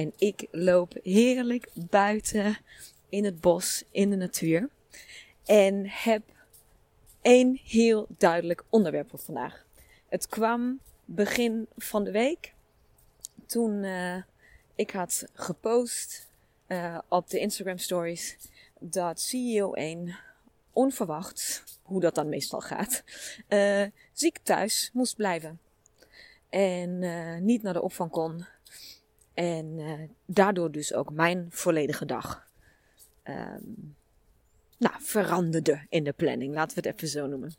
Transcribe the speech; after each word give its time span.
En 0.00 0.12
ik 0.16 0.46
loop 0.50 0.94
heerlijk 1.02 1.68
buiten 1.74 2.58
in 3.08 3.24
het 3.24 3.40
bos, 3.40 3.84
in 3.90 4.10
de 4.10 4.16
natuur. 4.16 4.68
En 5.44 5.86
heb 5.86 6.22
één 7.22 7.60
heel 7.64 8.06
duidelijk 8.08 8.64
onderwerp 8.68 9.10
voor 9.10 9.18
vandaag. 9.18 9.64
Het 10.08 10.26
kwam 10.26 10.80
begin 11.04 11.66
van 11.76 12.04
de 12.04 12.10
week 12.10 12.54
toen 13.46 13.82
uh, 13.82 14.16
ik 14.74 14.90
had 14.90 15.26
gepost 15.32 16.28
uh, 16.68 16.98
op 17.08 17.28
de 17.28 17.38
Instagram 17.38 17.78
stories 17.78 18.36
dat 18.78 19.20
CEO 19.20 19.72
1 19.72 20.16
onverwacht, 20.72 21.64
hoe 21.82 22.00
dat 22.00 22.14
dan 22.14 22.28
meestal 22.28 22.60
gaat, 22.60 23.04
uh, 23.48 23.86
ziek 24.12 24.38
thuis 24.38 24.90
moest 24.92 25.16
blijven. 25.16 25.60
En 26.48 26.98
niet 27.44 27.62
naar 27.62 27.72
de 27.72 27.82
opvang 27.82 28.10
kon. 28.10 28.46
En 29.40 29.80
daardoor 30.26 30.70
dus 30.70 30.94
ook 30.94 31.12
mijn 31.12 31.46
volledige 31.50 32.04
dag 32.04 32.46
um, 33.24 33.96
nou, 34.78 34.94
veranderde 34.98 35.86
in 35.88 36.04
de 36.04 36.12
planning. 36.12 36.54
Laten 36.54 36.82
we 36.82 36.88
het 36.88 36.96
even 36.96 37.08
zo 37.08 37.26
noemen. 37.26 37.54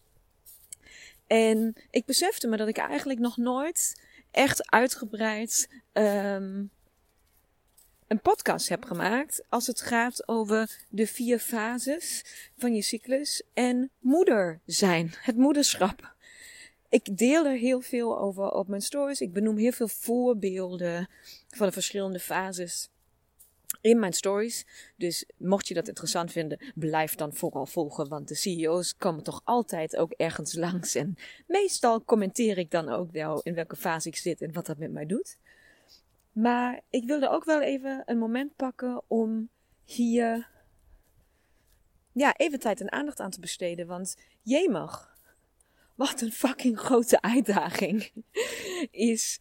En 1.27 1.75
ik 1.89 2.05
besefte 2.05 2.47
me 2.47 2.57
dat 2.57 2.67
ik 2.67 2.77
eigenlijk 2.77 3.19
nog 3.19 3.37
nooit 3.37 4.01
echt 4.31 4.71
uitgebreid 4.71 5.69
um, 5.93 6.69
een 8.07 8.21
podcast 8.21 8.69
heb 8.69 8.85
gemaakt 8.85 9.43
als 9.49 9.67
het 9.67 9.81
gaat 9.81 10.27
over 10.27 10.85
de 10.89 11.07
vier 11.07 11.39
fases 11.39 12.23
van 12.57 12.75
je 12.75 12.81
cyclus 12.81 13.43
en 13.53 13.89
moeder 13.99 14.59
zijn, 14.65 15.13
het 15.17 15.35
moederschap. 15.35 16.10
Ik 16.91 17.17
deel 17.17 17.45
er 17.45 17.57
heel 17.57 17.81
veel 17.81 18.19
over 18.19 18.51
op 18.51 18.67
mijn 18.67 18.81
stories. 18.81 19.21
Ik 19.21 19.33
benoem 19.33 19.57
heel 19.57 19.71
veel 19.71 19.87
voorbeelden 19.87 21.09
van 21.49 21.67
de 21.67 21.73
verschillende 21.73 22.19
fases 22.19 22.89
in 23.81 23.99
mijn 23.99 24.13
stories. 24.13 24.65
Dus 24.97 25.25
mocht 25.37 25.67
je 25.67 25.73
dat 25.73 25.87
interessant 25.87 26.31
vinden, 26.31 26.59
blijf 26.75 27.15
dan 27.15 27.33
vooral 27.33 27.65
volgen. 27.65 28.09
Want 28.09 28.27
de 28.27 28.35
CEO's 28.35 28.97
komen 28.97 29.23
toch 29.23 29.41
altijd 29.43 29.95
ook 29.97 30.11
ergens 30.11 30.55
langs. 30.65 30.95
En 30.95 31.15
meestal 31.47 32.03
commenteer 32.03 32.57
ik 32.57 32.71
dan 32.71 32.89
ook 32.89 33.11
wel 33.11 33.41
in 33.41 33.53
welke 33.53 33.75
fase 33.75 34.07
ik 34.07 34.15
zit 34.15 34.41
en 34.41 34.53
wat 34.53 34.65
dat 34.65 34.77
met 34.77 34.91
mij 34.91 35.05
doet. 35.05 35.37
Maar 36.31 36.81
ik 36.89 37.05
wilde 37.05 37.29
ook 37.29 37.45
wel 37.45 37.61
even 37.61 38.03
een 38.05 38.17
moment 38.17 38.55
pakken 38.55 39.01
om 39.07 39.49
hier 39.83 40.49
ja, 42.11 42.37
even 42.37 42.59
tijd 42.59 42.81
en 42.81 42.91
aandacht 42.91 43.19
aan 43.19 43.31
te 43.31 43.39
besteden. 43.39 43.87
Want 43.87 44.15
jemig, 44.41 45.10
wat 46.01 46.21
een 46.21 46.31
fucking 46.31 46.79
grote 46.79 47.21
uitdaging 47.21 48.11
is 48.91 49.39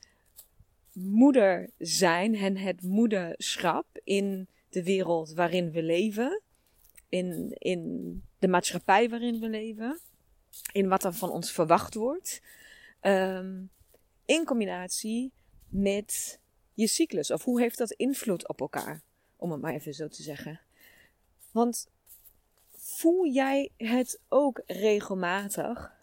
moeder 0.92 1.70
zijn 1.78 2.34
en 2.34 2.56
het 2.56 2.82
moederschap 2.82 3.86
in 4.04 4.48
de 4.68 4.82
wereld 4.82 5.32
waarin 5.32 5.70
we 5.70 5.82
leven, 5.82 6.42
in, 7.08 7.54
in 7.58 8.22
de 8.38 8.48
maatschappij 8.48 9.08
waarin 9.08 9.40
we 9.40 9.48
leven, 9.48 10.00
in 10.72 10.88
wat 10.88 11.04
er 11.04 11.12
van 11.12 11.30
ons 11.30 11.52
verwacht 11.52 11.94
wordt, 11.94 12.42
um, 13.02 13.70
in 14.24 14.44
combinatie 14.44 15.32
met 15.68 16.40
je 16.74 16.86
cyclus. 16.86 17.30
Of 17.30 17.44
hoe 17.44 17.60
heeft 17.60 17.78
dat 17.78 17.90
invloed 17.90 18.48
op 18.48 18.60
elkaar, 18.60 19.02
om 19.36 19.50
het 19.50 19.60
maar 19.60 19.74
even 19.74 19.94
zo 19.94 20.08
te 20.08 20.22
zeggen. 20.22 20.60
Want 21.52 21.88
voel 22.72 23.26
jij 23.26 23.70
het 23.76 24.20
ook 24.28 24.62
regelmatig 24.66 25.98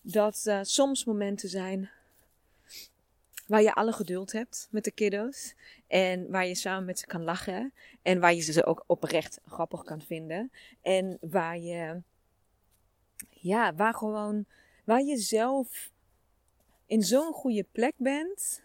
dat 0.00 0.44
er 0.44 0.66
soms 0.66 1.04
momenten 1.04 1.48
zijn 1.48 1.90
waar 3.50 3.62
je 3.62 3.74
alle 3.74 3.92
geduld 3.92 4.32
hebt 4.32 4.68
met 4.70 4.84
de 4.84 4.90
kiddo's. 4.90 5.54
En 5.86 6.30
waar 6.30 6.46
je 6.46 6.54
samen 6.54 6.84
met 6.84 6.98
ze 6.98 7.06
kan 7.06 7.24
lachen. 7.24 7.72
En 8.02 8.20
waar 8.20 8.34
je 8.34 8.40
ze 8.40 8.64
ook 8.64 8.84
oprecht 8.86 9.40
grappig 9.46 9.82
kan 9.82 10.00
vinden. 10.02 10.52
En 10.82 11.18
waar 11.20 11.58
je, 11.58 12.02
ja, 13.30 13.74
waar 13.74 13.94
gewoon, 13.94 14.44
waar 14.84 15.02
je 15.02 15.16
zelf 15.16 15.90
in 16.86 17.02
zo'n 17.02 17.32
goede 17.32 17.66
plek 17.72 17.94
bent. 17.96 18.62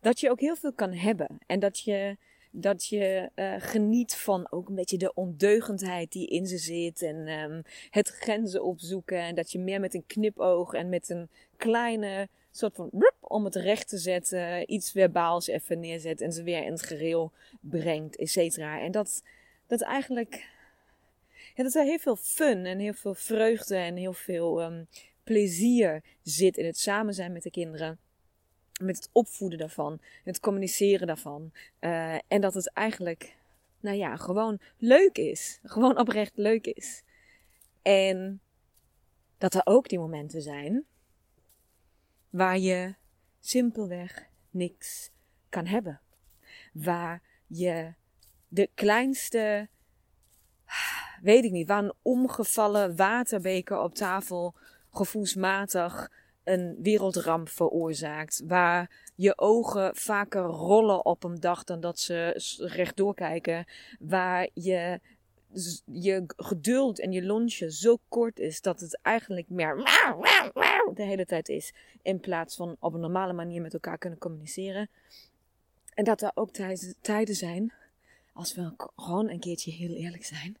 Dat 0.00 0.20
je 0.20 0.30
ook 0.30 0.40
heel 0.40 0.56
veel 0.56 0.72
kan 0.72 0.92
hebben. 0.92 1.38
En 1.46 1.60
dat 1.60 1.80
je, 1.80 2.16
dat 2.50 2.86
je 2.86 3.30
uh, 3.34 3.54
geniet 3.58 4.14
van 4.14 4.52
ook 4.52 4.68
een 4.68 4.74
beetje 4.74 4.98
de 4.98 5.14
ondeugendheid 5.14 6.12
die 6.12 6.26
in 6.26 6.46
ze 6.46 6.58
zit. 6.58 7.02
En 7.02 7.28
um, 7.28 7.62
het 7.90 8.08
grenzen 8.08 8.64
opzoeken. 8.64 9.18
En 9.18 9.34
dat 9.34 9.52
je 9.52 9.58
meer 9.58 9.80
met 9.80 9.94
een 9.94 10.06
knipoog 10.06 10.72
en 10.72 10.88
met 10.88 11.08
een 11.08 11.28
kleine 11.56 12.28
soort 12.50 12.74
van 12.74 12.90
om 13.20 13.44
het 13.44 13.54
recht 13.54 13.88
te 13.88 13.98
zetten, 13.98 14.72
iets 14.72 14.90
verbaals 14.90 15.46
even 15.46 15.80
neerzet 15.80 16.20
en 16.20 16.32
ze 16.32 16.42
weer 16.42 16.64
in 16.64 16.72
het 16.72 16.82
gereel 16.82 17.32
brengt, 17.60 18.16
et 18.16 18.30
cetera. 18.30 18.80
En 18.80 18.90
dat, 18.90 19.22
dat 19.66 19.80
eigenlijk, 19.80 20.46
ja, 21.54 21.62
dat 21.62 21.74
er 21.74 21.84
heel 21.84 21.98
veel 21.98 22.16
fun 22.16 22.66
en 22.66 22.78
heel 22.78 22.94
veel 22.94 23.14
vreugde 23.14 23.76
en 23.76 23.96
heel 23.96 24.12
veel 24.12 24.62
um, 24.62 24.88
plezier 25.24 26.02
zit 26.22 26.56
in 26.56 26.64
het 26.64 26.78
samen 26.78 27.14
zijn 27.14 27.32
met 27.32 27.42
de 27.42 27.50
kinderen. 27.50 27.98
Met 28.80 28.96
het 28.96 29.08
opvoeden 29.12 29.58
daarvan, 29.58 30.00
het 30.24 30.40
communiceren 30.40 31.06
daarvan. 31.06 31.52
Uh, 31.80 32.14
en 32.14 32.40
dat 32.40 32.54
het 32.54 32.72
eigenlijk, 32.72 33.36
nou 33.80 33.96
ja, 33.96 34.16
gewoon 34.16 34.60
leuk 34.76 35.18
is. 35.18 35.58
Gewoon 35.62 35.98
oprecht 35.98 36.36
leuk 36.36 36.66
is. 36.66 37.02
En 37.82 38.40
dat 39.38 39.54
er 39.54 39.62
ook 39.64 39.88
die 39.88 39.98
momenten 39.98 40.42
zijn 40.42 40.84
waar 42.30 42.58
je 42.58 42.94
simpelweg 43.40 44.28
niks 44.50 45.10
kan 45.48 45.66
hebben. 45.66 46.00
Waar 46.72 47.22
je 47.46 47.94
de 48.48 48.70
kleinste, 48.74 49.68
weet 51.22 51.44
ik 51.44 51.50
niet, 51.50 51.68
waar 51.68 51.84
een 51.84 51.94
omgevallen 52.02 52.96
waterbeker 52.96 53.78
op 53.78 53.94
tafel 53.94 54.54
gevoelsmatig 54.90 56.10
een 56.50 56.76
wereldramp 56.82 57.48
veroorzaakt. 57.48 58.42
Waar 58.46 59.10
je 59.14 59.38
ogen 59.38 59.96
vaker 59.96 60.42
rollen 60.42 61.04
op 61.04 61.24
een 61.24 61.40
dag 61.40 61.64
dan 61.64 61.80
dat 61.80 61.98
ze 61.98 62.42
rechtdoor 62.58 63.14
kijken. 63.14 63.66
Waar 63.98 64.48
je 64.54 65.00
je 65.84 66.24
geduld 66.36 67.00
en 67.00 67.12
je 67.12 67.22
lunchje 67.22 67.72
zo 67.72 67.98
kort 68.08 68.38
is 68.38 68.60
dat 68.60 68.80
het 68.80 68.98
eigenlijk 69.02 69.48
meer 69.48 69.76
de 70.94 71.02
hele 71.02 71.26
tijd 71.26 71.48
is. 71.48 71.72
In 72.02 72.20
plaats 72.20 72.56
van 72.56 72.76
op 72.80 72.94
een 72.94 73.00
normale 73.00 73.32
manier 73.32 73.62
met 73.62 73.74
elkaar 73.74 73.98
kunnen 73.98 74.18
communiceren. 74.18 74.88
En 75.94 76.04
dat 76.04 76.22
er 76.22 76.30
ook 76.34 76.50
tijden 77.00 77.34
zijn, 77.34 77.72
als 78.32 78.54
we 78.54 78.72
gewoon 78.96 79.30
een 79.30 79.40
keertje 79.40 79.70
heel 79.70 79.94
eerlijk 79.94 80.24
zijn, 80.24 80.56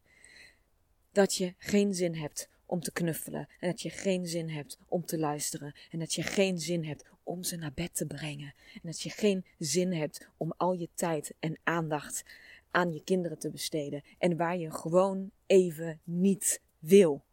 dat 1.12 1.34
je 1.34 1.54
geen 1.58 1.94
zin 1.94 2.14
hebt 2.14 2.48
om 2.70 2.80
te 2.80 2.92
knuffelen. 2.92 3.48
En 3.58 3.68
dat 3.68 3.80
je 3.80 3.90
geen 3.90 4.26
zin 4.26 4.48
hebt 4.48 4.78
om 4.88 5.04
te 5.04 5.18
luisteren. 5.18 5.74
En 5.90 5.98
dat 5.98 6.12
je 6.12 6.22
geen 6.22 6.58
zin 6.58 6.84
hebt 6.84 7.04
om 7.22 7.42
ze 7.42 7.56
naar 7.56 7.72
bed 7.72 7.94
te 7.94 8.06
brengen. 8.06 8.54
En 8.74 8.80
dat 8.82 9.00
je 9.00 9.10
geen 9.10 9.44
zin 9.58 9.92
hebt 9.92 10.28
om 10.36 10.52
al 10.56 10.72
je 10.72 10.88
tijd 10.94 11.34
en 11.38 11.58
aandacht 11.64 12.24
aan 12.70 12.92
je 12.92 13.04
kinderen 13.04 13.38
te 13.38 13.50
besteden 13.50 14.02
en 14.18 14.36
waar 14.36 14.56
je 14.56 14.70
gewoon 14.70 15.30
even 15.46 16.00
niet 16.04 16.60
wil. 16.78 17.24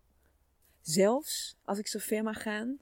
Zelfs 0.82 1.58
als 1.64 1.78
ik 1.78 1.88
zo 1.88 2.00
ver 2.00 2.24
mag 2.24 2.42
gaan, 2.42 2.80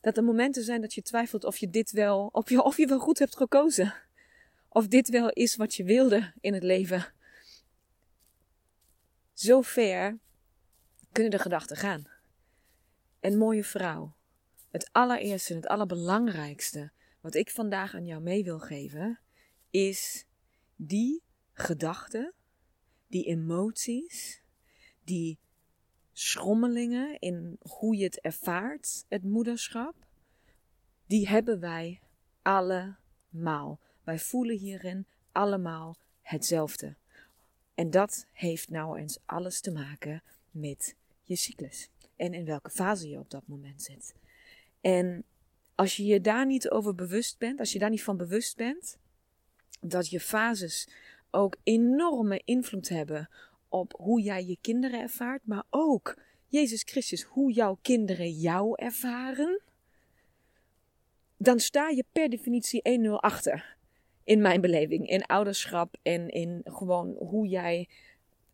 dat 0.00 0.16
er 0.16 0.24
momenten 0.24 0.64
zijn 0.64 0.80
dat 0.80 0.94
je 0.94 1.02
twijfelt 1.02 1.44
of 1.44 1.56
je 1.56 1.70
dit 1.70 1.90
wel, 1.90 2.28
of 2.32 2.50
je, 2.50 2.62
of 2.62 2.76
je 2.76 2.86
wel 2.86 2.98
goed 2.98 3.18
hebt 3.18 3.36
gekozen. 3.36 3.94
of 4.68 4.88
dit 4.88 5.08
wel 5.08 5.30
is 5.30 5.56
wat 5.56 5.74
je 5.74 5.84
wilde 5.84 6.32
in 6.40 6.54
het 6.54 6.62
leven. 6.62 7.12
Zo 9.32 9.60
ver 9.60 10.18
kunnen 11.16 11.34
de 11.34 11.42
gedachten 11.42 11.76
gaan. 11.76 12.04
En 13.20 13.38
mooie 13.38 13.64
vrouw, 13.64 14.16
het 14.70 14.88
allereerste 14.92 15.50
en 15.50 15.56
het 15.56 15.68
allerbelangrijkste 15.68 16.90
wat 17.20 17.34
ik 17.34 17.50
vandaag 17.50 17.94
aan 17.94 18.06
jou 18.06 18.22
mee 18.22 18.44
wil 18.44 18.58
geven, 18.58 19.20
is 19.70 20.26
die 20.74 21.22
gedachten, 21.52 22.34
die 23.06 23.24
emoties, 23.24 24.42
die 25.04 25.38
schommelingen 26.12 27.18
in 27.18 27.58
hoe 27.60 27.96
je 27.96 28.04
het 28.04 28.20
ervaart, 28.20 29.04
het 29.08 29.22
moederschap, 29.22 29.94
die 31.06 31.28
hebben 31.28 31.60
wij 31.60 32.00
allemaal. 32.42 33.80
Wij 34.04 34.18
voelen 34.18 34.56
hierin 34.56 35.06
allemaal 35.32 35.96
hetzelfde. 36.20 36.96
En 37.74 37.90
dat 37.90 38.26
heeft 38.32 38.70
nou 38.70 38.98
eens 38.98 39.18
alles 39.24 39.60
te 39.60 39.70
maken 39.72 40.22
met 40.50 40.96
je 41.26 41.36
cyclus. 41.36 41.90
En 42.16 42.34
in 42.34 42.44
welke 42.44 42.70
fase 42.70 43.08
je 43.08 43.18
op 43.18 43.30
dat 43.30 43.46
moment 43.46 43.82
zit. 43.82 44.14
En 44.80 45.24
als 45.74 45.96
je 45.96 46.04
je 46.04 46.20
daar 46.20 46.46
niet 46.46 46.70
over 46.70 46.94
bewust 46.94 47.38
bent, 47.38 47.58
als 47.58 47.72
je 47.72 47.78
daar 47.78 47.90
niet 47.90 48.02
van 48.02 48.16
bewust 48.16 48.56
bent, 48.56 48.98
dat 49.80 50.10
je 50.10 50.20
fases 50.20 50.88
ook 51.30 51.56
enorme 51.62 52.42
invloed 52.44 52.88
hebben 52.88 53.28
op 53.68 53.94
hoe 53.96 54.20
jij 54.20 54.44
je 54.44 54.58
kinderen 54.60 55.00
ervaart, 55.00 55.46
maar 55.46 55.64
ook, 55.70 56.18
Jezus 56.46 56.82
Christus, 56.82 57.22
hoe 57.22 57.52
jouw 57.52 57.78
kinderen 57.82 58.30
jou 58.30 58.72
ervaren, 58.74 59.60
dan 61.36 61.58
sta 61.58 61.88
je 61.88 62.04
per 62.12 62.28
definitie 62.28 63.00
1-0 63.00 63.10
achter. 63.10 63.76
In 64.24 64.40
mijn 64.40 64.60
beleving, 64.60 65.08
in 65.08 65.26
ouderschap 65.26 65.96
en 66.02 66.28
in 66.28 66.60
gewoon 66.64 67.14
hoe 67.18 67.46
jij 67.46 67.88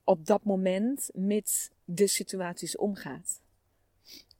op 0.04 0.26
dat 0.26 0.44
moment 0.44 1.10
met 1.14 1.70
de 1.84 2.06
situaties 2.06 2.76
omgaat. 2.76 3.40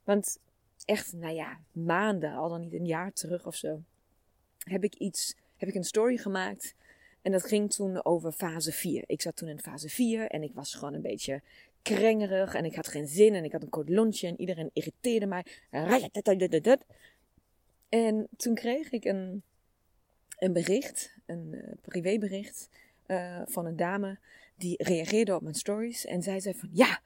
Want 0.03 0.39
echt, 0.85 1.13
nou 1.13 1.33
ja, 1.33 1.59
maanden, 1.71 2.33
al 2.33 2.49
dan 2.49 2.61
niet 2.61 2.73
een 2.73 2.85
jaar 2.85 3.13
terug 3.13 3.45
of 3.45 3.55
zo, 3.55 3.83
heb 4.57 4.83
ik 4.83 4.95
iets, 4.95 5.35
heb 5.57 5.69
ik 5.69 5.75
een 5.75 5.83
story 5.83 6.17
gemaakt. 6.17 6.75
En 7.21 7.31
dat 7.31 7.43
ging 7.43 7.71
toen 7.71 8.05
over 8.05 8.31
fase 8.31 8.71
4. 8.71 9.03
Ik 9.05 9.21
zat 9.21 9.35
toen 9.35 9.49
in 9.49 9.59
fase 9.59 9.89
4 9.89 10.27
en 10.27 10.43
ik 10.43 10.53
was 10.53 10.73
gewoon 10.73 10.93
een 10.93 11.01
beetje 11.01 11.41
krengerig 11.81 12.53
en 12.53 12.65
ik 12.65 12.75
had 12.75 12.87
geen 12.87 13.07
zin 13.07 13.33
en 13.33 13.43
ik 13.43 13.51
had 13.51 13.61
een 13.61 13.69
kort 13.69 13.89
lunchje 13.89 14.27
en 14.27 14.39
iedereen 14.39 14.69
irriteerde 14.73 15.25
mij. 15.25 15.45
En 17.89 18.27
toen 18.37 18.55
kreeg 18.55 18.91
ik 18.91 19.05
een, 19.05 19.43
een 20.37 20.53
bericht, 20.53 21.15
een 21.25 21.49
uh, 21.51 21.71
privébericht 21.81 22.69
uh, 23.07 23.41
van 23.45 23.65
een 23.65 23.75
dame 23.75 24.17
die 24.55 24.83
reageerde 24.83 25.35
op 25.35 25.41
mijn 25.41 25.55
stories 25.55 26.05
en 26.05 26.21
zij 26.21 26.39
zei 26.39 26.55
van 26.55 26.69
ja, 26.71 27.01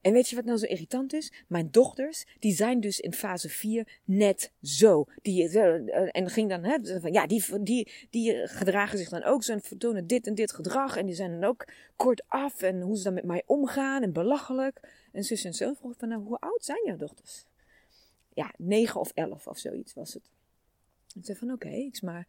en 0.00 0.12
weet 0.12 0.28
je 0.28 0.36
wat 0.36 0.44
nou 0.44 0.58
zo 0.58 0.66
irritant 0.66 1.12
is? 1.12 1.32
Mijn 1.46 1.70
dochters, 1.70 2.24
die 2.38 2.54
zijn 2.54 2.80
dus 2.80 3.00
in 3.00 3.12
fase 3.12 3.48
4 3.48 4.00
net 4.04 4.52
zo. 4.62 5.04
Die, 5.22 5.50
uh, 5.50 6.16
en 6.16 6.30
ging 6.30 6.48
dan, 6.48 6.64
hè, 6.64 7.00
van, 7.00 7.12
ja, 7.12 7.26
die, 7.26 7.62
die, 7.62 7.92
die 8.10 8.46
gedragen 8.46 8.98
zich 8.98 9.08
dan 9.08 9.22
ook 9.22 9.42
zo 9.42 9.52
en 9.52 9.60
vertonen 9.60 10.06
dit 10.06 10.26
en 10.26 10.34
dit 10.34 10.52
gedrag. 10.52 10.96
En 10.96 11.06
die 11.06 11.14
zijn 11.14 11.40
dan 11.40 11.48
ook 11.48 11.64
kort 11.96 12.22
af 12.26 12.62
en 12.62 12.80
hoe 12.80 12.96
ze 12.96 13.02
dan 13.02 13.14
met 13.14 13.24
mij 13.24 13.42
omgaan 13.46 14.02
en 14.02 14.12
belachelijk. 14.12 14.80
En 15.12 15.24
zus 15.24 15.44
en 15.44 15.54
zo 15.54 15.72
vroeg 15.74 15.94
van, 15.96 16.08
nou, 16.08 16.22
hoe 16.22 16.38
oud 16.38 16.64
zijn 16.64 16.82
jouw 16.84 16.96
dochters? 16.96 17.44
Ja, 18.34 18.54
9 18.56 19.00
of 19.00 19.10
11 19.14 19.46
of 19.46 19.58
zoiets 19.58 19.94
was 19.94 20.14
het. 20.14 20.30
Ik 21.14 21.24
zei 21.24 21.38
van, 21.38 21.52
oké, 21.52 21.66
okay, 21.66 21.92
maar 22.00 22.26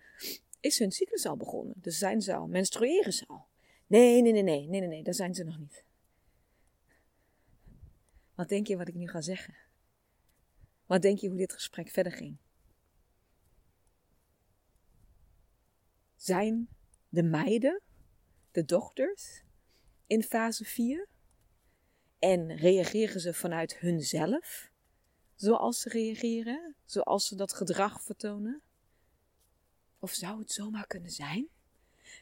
is 0.60 0.80
hun 0.80 0.92
cyclus 0.92 1.26
al 1.26 1.38
begonnen? 1.38 1.76
Dus 1.78 1.98
zijn 1.98 2.22
ze 2.22 2.36
al, 2.36 2.48
menstrueren 2.48 3.14
ze 3.14 3.24
al? 3.28 3.49
Nee, 3.90 4.22
nee, 4.22 4.32
nee, 4.32 4.44
nee, 4.44 4.68
nee, 4.68 4.80
nee, 4.80 4.90
nee, 4.90 5.04
daar 5.04 5.14
zijn 5.14 5.34
ze 5.34 5.44
nog 5.44 5.58
niet. 5.58 5.84
Wat 8.36 8.50
denk 8.50 8.68
je 8.68 8.78
wat 8.78 8.88
ik 8.88 8.96
nu 8.96 9.08
ga 9.08 9.22
zeggen? 9.22 9.56
Wat 10.86 11.02
denk 11.02 11.20
je 11.20 11.28
hoe 11.28 11.38
dit 11.38 11.54
gesprek 11.54 11.90
verder 11.90 12.12
ging? 12.12 12.38
Zijn 16.16 16.70
de 17.10 17.24
meiden, 17.24 17.82
de 18.52 18.66
dochters, 18.66 19.44
in 20.08 20.24
fase 20.24 20.66
4? 20.66 21.08
En 22.20 22.56
reageren 22.56 23.22
ze 23.22 23.34
vanuit 23.34 23.78
hunzelf, 23.78 24.72
zoals 25.36 25.80
ze 25.80 25.90
reageren, 25.90 26.76
zoals 26.86 27.28
ze 27.28 27.36
dat 27.36 27.54
gedrag 27.54 28.02
vertonen? 28.02 28.62
Of 30.00 30.12
zou 30.12 30.40
het 30.40 30.52
zomaar 30.52 30.88
kunnen 30.88 31.12
zijn 31.12 31.48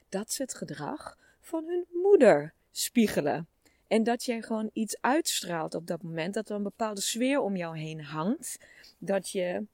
dat 0.09 0.31
ze 0.31 0.41
het 0.41 0.53
gedrag 0.53 1.17
van 1.47 1.65
hun 1.67 1.85
moeder 2.03 2.53
spiegelen? 2.71 3.47
En 3.87 4.03
dat 4.03 4.23
jij 4.23 4.41
gewoon 4.41 4.69
iets 4.73 4.97
uitstraalt 5.01 5.75
op 5.75 5.87
dat 5.87 6.03
moment. 6.03 6.33
Dat 6.33 6.49
er 6.49 6.55
een 6.55 6.63
bepaalde 6.63 7.01
sfeer 7.01 7.39
om 7.39 7.55
jou 7.55 7.77
heen 7.77 8.01
hangt. 8.01 8.57
Dat 8.97 9.29
je 9.29 9.65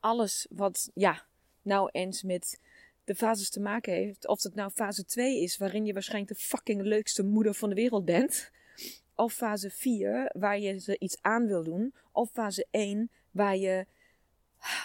alles 0.00 0.46
wat, 0.50 0.90
ja, 0.94 1.26
nou 1.62 1.88
eens 1.92 2.22
met 2.22 2.60
de 3.04 3.14
fases 3.14 3.50
te 3.50 3.60
maken 3.60 3.92
heeft. 3.92 4.26
Of 4.26 4.42
het 4.42 4.54
nou 4.54 4.70
fase 4.70 5.04
2 5.04 5.42
is, 5.42 5.56
waarin 5.56 5.86
je 5.86 5.92
waarschijnlijk 5.92 6.38
de 6.38 6.44
fucking 6.44 6.82
leukste 6.82 7.24
moeder 7.24 7.54
van 7.54 7.68
de 7.68 7.74
wereld 7.74 8.04
bent. 8.04 8.50
Of 9.14 9.32
fase 9.32 9.70
4, 9.70 10.30
waar 10.32 10.58
je 10.58 10.78
ze 10.78 10.98
iets 10.98 11.16
aan 11.20 11.46
wil 11.46 11.62
doen. 11.62 11.94
Of 12.12 12.30
fase 12.30 12.66
1, 12.70 13.10
waar 13.30 13.56
je 13.56 13.86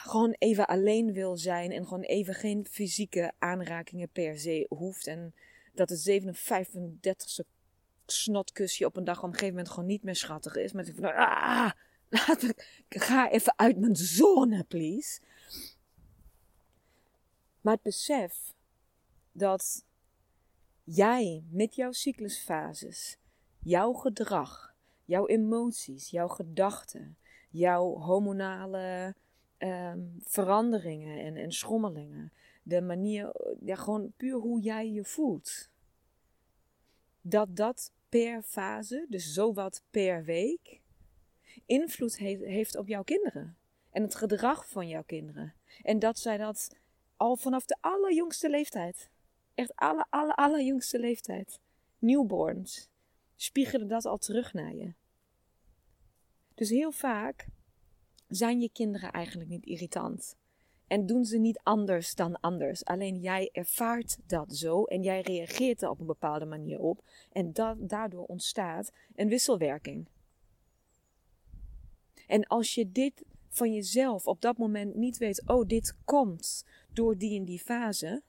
gewoon 0.03 0.35
even 0.37 0.67
alleen 0.67 1.13
wil 1.13 1.37
zijn. 1.37 1.71
En 1.71 1.83
gewoon 1.83 2.03
even 2.03 2.33
geen 2.33 2.65
fysieke 2.69 3.31
aanrakingen 3.39 4.09
per 4.09 4.39
se 4.39 4.65
hoeft. 4.69 5.07
En 5.07 5.33
dat 5.71 5.89
het 5.89 5.99
57 5.99 7.45
snotkusje 8.05 8.85
op 8.85 8.97
een 8.97 9.03
dag 9.03 9.17
op 9.17 9.23
een 9.23 9.33
gegeven 9.33 9.55
moment 9.55 9.69
gewoon 9.73 9.89
niet 9.89 10.03
meer 10.03 10.15
schattig 10.15 10.55
is. 10.55 10.71
Maar 10.71 10.85
van, 10.85 11.15
ah, 11.15 11.71
laat 12.09 12.43
ik, 12.43 12.85
ga 12.89 13.29
even 13.29 13.53
uit 13.55 13.77
mijn 13.77 13.95
zone, 13.95 14.63
please. 14.63 15.19
Maar 17.61 17.73
het 17.73 17.83
besef 17.83 18.53
dat 19.31 19.85
jij 20.83 21.43
met 21.49 21.75
jouw 21.75 21.91
cyclusfases, 21.91 23.17
jouw 23.59 23.93
gedrag, 23.93 24.75
jouw 25.05 25.27
emoties, 25.27 26.09
jouw 26.09 26.27
gedachten, 26.27 27.17
jouw 27.49 27.97
hormonale 27.97 29.15
um, 29.57 30.15
veranderingen 30.23 31.19
en, 31.19 31.35
en 31.35 31.51
schommelingen, 31.51 32.31
de 32.61 32.81
manier, 32.81 33.35
ja, 33.59 33.75
gewoon 33.75 34.13
puur 34.17 34.35
hoe 34.35 34.61
jij 34.61 34.91
je 34.91 35.03
voelt, 35.03 35.69
dat 37.21 37.55
dat 37.55 37.91
per 38.09 38.41
fase, 38.41 39.05
dus 39.09 39.33
zowat 39.33 39.83
per 39.89 40.23
week, 40.23 40.81
invloed 41.65 42.17
heeft 42.17 42.77
op 42.77 42.87
jouw 42.87 43.03
kinderen. 43.03 43.57
En 43.91 44.01
het 44.01 44.15
gedrag 44.15 44.69
van 44.69 44.87
jouw 44.87 45.03
kinderen. 45.03 45.53
En 45.81 45.99
dat 45.99 46.19
zij 46.19 46.37
dat 46.37 46.75
al 47.15 47.35
vanaf 47.35 47.65
de 47.65 47.77
allerjongste 47.79 48.49
leeftijd, 48.49 49.09
echt 49.55 49.75
alle, 49.75 50.05
alle, 50.09 50.35
allerjongste 50.35 50.99
leeftijd, 50.99 51.59
newborns, 51.99 52.89
spiegelen 53.35 53.87
dat 53.87 54.05
al 54.05 54.17
terug 54.17 54.53
naar 54.53 54.75
je. 54.75 54.93
Dus 56.55 56.69
heel 56.69 56.91
vaak 56.91 57.47
zijn 58.27 58.59
je 58.59 58.69
kinderen 58.69 59.11
eigenlijk 59.11 59.49
niet 59.49 59.65
irritant. 59.65 60.37
En 60.91 61.05
doen 61.05 61.25
ze 61.25 61.37
niet 61.37 61.59
anders 61.63 62.15
dan 62.15 62.39
anders. 62.39 62.85
Alleen 62.85 63.19
jij 63.19 63.49
ervaart 63.51 64.17
dat 64.25 64.55
zo 64.55 64.83
en 64.83 65.03
jij 65.03 65.21
reageert 65.21 65.81
er 65.81 65.89
op 65.89 65.99
een 65.99 66.05
bepaalde 66.05 66.45
manier 66.45 66.79
op. 66.79 67.03
En 67.31 67.53
dat, 67.53 67.89
daardoor 67.89 68.25
ontstaat 68.25 68.91
een 69.15 69.27
wisselwerking. 69.27 70.07
En 72.27 72.47
als 72.47 72.75
je 72.75 72.91
dit 72.91 73.23
van 73.49 73.73
jezelf 73.73 74.27
op 74.27 74.41
dat 74.41 74.57
moment 74.57 74.95
niet 74.95 75.17
weet, 75.17 75.47
oh, 75.47 75.67
dit 75.67 75.95
komt 76.05 76.65
door 76.93 77.17
die 77.17 77.39
en 77.39 77.45
die 77.45 77.59
fase, 77.59 78.21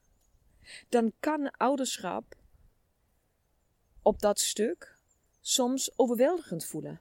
dan 0.88 1.12
kan 1.20 1.50
ouderschap 1.50 2.36
op 4.02 4.20
dat 4.20 4.40
stuk 4.40 4.98
soms 5.40 5.98
overweldigend 5.98 6.64
voelen. 6.64 7.00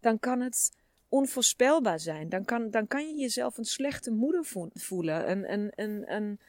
Dan 0.00 0.18
kan 0.18 0.40
het 0.40 0.72
onvoorspelbaar 1.08 2.00
zijn. 2.00 2.28
Dan 2.28 2.44
kan, 2.44 2.70
dan 2.70 2.86
kan 2.86 3.08
je 3.08 3.20
jezelf 3.20 3.58
een 3.58 3.64
slechte 3.64 4.10
moeder 4.10 4.70
voelen. 4.72 5.30
Een, 5.30 5.52
een, 5.52 5.72
een, 5.76 6.12
een, 6.14 6.40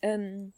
een 0.00 0.54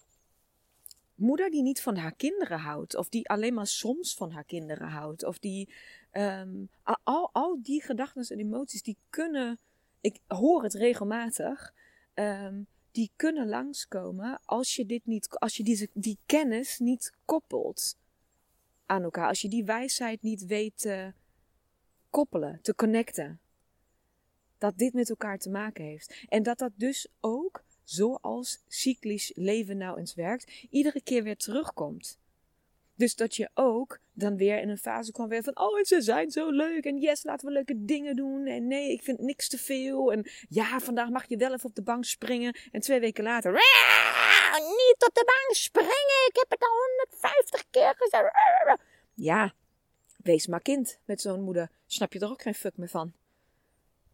moeder 1.14 1.50
die 1.50 1.62
niet 1.62 1.80
van 1.80 1.96
haar 1.96 2.14
kinderen 2.14 2.58
houdt. 2.58 2.96
Of 2.96 3.08
die 3.08 3.28
alleen 3.28 3.54
maar 3.54 3.66
soms 3.66 4.14
van 4.14 4.30
haar 4.30 4.44
kinderen 4.44 4.88
houdt. 4.88 5.24
Of 5.24 5.38
die. 5.38 5.68
Um, 6.12 6.70
al, 7.02 7.30
al 7.32 7.58
die 7.62 7.82
gedachten 7.82 8.26
en 8.28 8.38
emoties 8.38 8.82
die 8.82 8.96
kunnen. 9.10 9.58
Ik 10.00 10.18
hoor 10.26 10.62
het 10.62 10.74
regelmatig. 10.74 11.74
Um, 12.14 12.66
die 12.90 13.10
kunnen 13.16 13.48
langskomen 13.48 14.40
als 14.44 14.76
je 14.76 14.86
dit 14.86 15.06
niet. 15.06 15.28
Als 15.28 15.56
je 15.56 15.62
die, 15.62 15.90
die 15.92 16.18
kennis 16.26 16.78
niet 16.78 17.12
koppelt 17.24 17.96
aan 18.86 19.02
elkaar. 19.02 19.28
Als 19.28 19.40
je 19.40 19.48
die 19.48 19.64
wijsheid 19.64 20.22
niet 20.22 20.46
weet 20.46 20.78
te 20.78 21.12
koppelen, 22.10 22.58
te 22.62 22.74
connecten. 22.74 23.40
Dat 24.58 24.78
dit 24.78 24.92
met 24.92 25.10
elkaar 25.10 25.38
te 25.38 25.50
maken 25.50 25.84
heeft. 25.84 26.26
En 26.28 26.42
dat 26.42 26.58
dat 26.58 26.72
dus 26.74 27.08
ook 27.20 27.64
zoals 27.84 28.62
cyclisch 28.68 29.32
leven 29.34 29.76
nou 29.76 29.98
eens 29.98 30.14
werkt, 30.14 30.66
iedere 30.70 31.02
keer 31.02 31.22
weer 31.22 31.36
terugkomt. 31.36 32.18
Dus 32.94 33.16
dat 33.16 33.36
je 33.36 33.50
ook 33.54 33.98
dan 34.12 34.36
weer 34.36 34.60
in 34.60 34.68
een 34.68 34.78
fase 34.78 35.12
kwam 35.12 35.28
weer 35.28 35.42
van, 35.42 35.58
oh, 35.58 35.82
ze 35.82 36.00
zijn 36.00 36.30
zo 36.30 36.50
leuk. 36.50 36.84
En 36.84 36.96
yes, 36.96 37.24
laten 37.24 37.46
we 37.46 37.52
leuke 37.52 37.84
dingen 37.84 38.16
doen. 38.16 38.46
En 38.46 38.66
nee, 38.66 38.92
ik 38.92 39.02
vind 39.02 39.18
niks 39.18 39.48
te 39.48 39.58
veel. 39.58 40.12
En 40.12 40.30
ja, 40.48 40.80
vandaag 40.80 41.08
mag 41.08 41.28
je 41.28 41.36
wel 41.36 41.52
even 41.52 41.68
op 41.68 41.74
de 41.74 41.82
bank 41.82 42.04
springen. 42.04 42.56
En 42.72 42.80
twee 42.80 43.00
weken 43.00 43.24
later, 43.24 43.52
niet 44.56 45.04
op 45.08 45.14
de 45.14 45.24
bank 45.24 45.56
springen. 45.56 46.26
Ik 46.28 46.36
heb 46.36 46.50
het 46.50 46.62
al 46.62 46.76
150 47.08 47.64
keer 47.70 47.94
gezegd. 47.96 48.30
Ja, 49.14 49.54
wees 50.16 50.46
maar 50.46 50.62
kind 50.62 50.98
met 51.04 51.20
zo'n 51.20 51.42
moeder. 51.42 51.70
Snap 51.90 52.12
je 52.12 52.18
er 52.18 52.30
ook 52.30 52.42
geen 52.42 52.54
fuck 52.54 52.76
meer 52.76 52.88
van. 52.88 53.12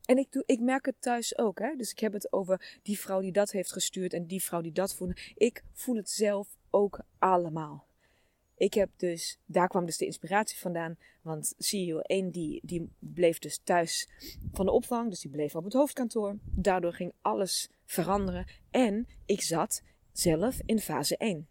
En 0.05 0.19
ik, 0.19 0.33
doe, 0.33 0.43
ik 0.47 0.61
merk 0.61 0.87
het 0.87 1.01
thuis 1.01 1.39
ook. 1.39 1.59
Hè? 1.59 1.75
Dus 1.77 1.91
ik 1.91 1.99
heb 1.99 2.13
het 2.13 2.33
over 2.33 2.79
die 2.83 2.99
vrouw 2.99 3.21
die 3.21 3.33
dat 3.33 3.51
heeft 3.51 3.73
gestuurd 3.73 4.13
en 4.13 4.27
die 4.27 4.43
vrouw 4.43 4.61
die 4.61 4.73
dat 4.73 4.95
voelde. 4.95 5.17
Ik 5.35 5.65
voel 5.73 5.97
het 5.97 6.11
zelf 6.11 6.57
ook 6.71 7.01
allemaal. 7.19 7.87
Ik 8.57 8.75
heb 8.75 8.91
dus, 8.97 9.39
daar 9.47 9.69
kwam 9.69 9.87
dus 9.87 9.97
de 9.97 10.05
inspiratie 10.05 10.59
vandaan. 10.59 10.97
Want 11.23 11.55
CEO 11.59 11.99
1 11.99 12.31
die, 12.31 12.61
die 12.65 12.91
bleef 12.99 13.39
dus 13.39 13.61
thuis 13.65 14.09
van 14.53 14.67
de 14.67 14.73
opvang. 14.73 15.11
Dus 15.11 15.21
die 15.21 15.31
bleef 15.31 15.55
op 15.55 15.65
het 15.65 15.73
hoofdkantoor. 15.73 16.39
Daardoor 16.45 16.93
ging 16.93 17.13
alles 17.21 17.71
veranderen. 17.85 18.47
En 18.71 19.07
ik 19.27 19.41
zat 19.41 19.83
zelf 20.13 20.61
in 20.67 20.79
fase 20.79 21.17
1. 21.17 21.49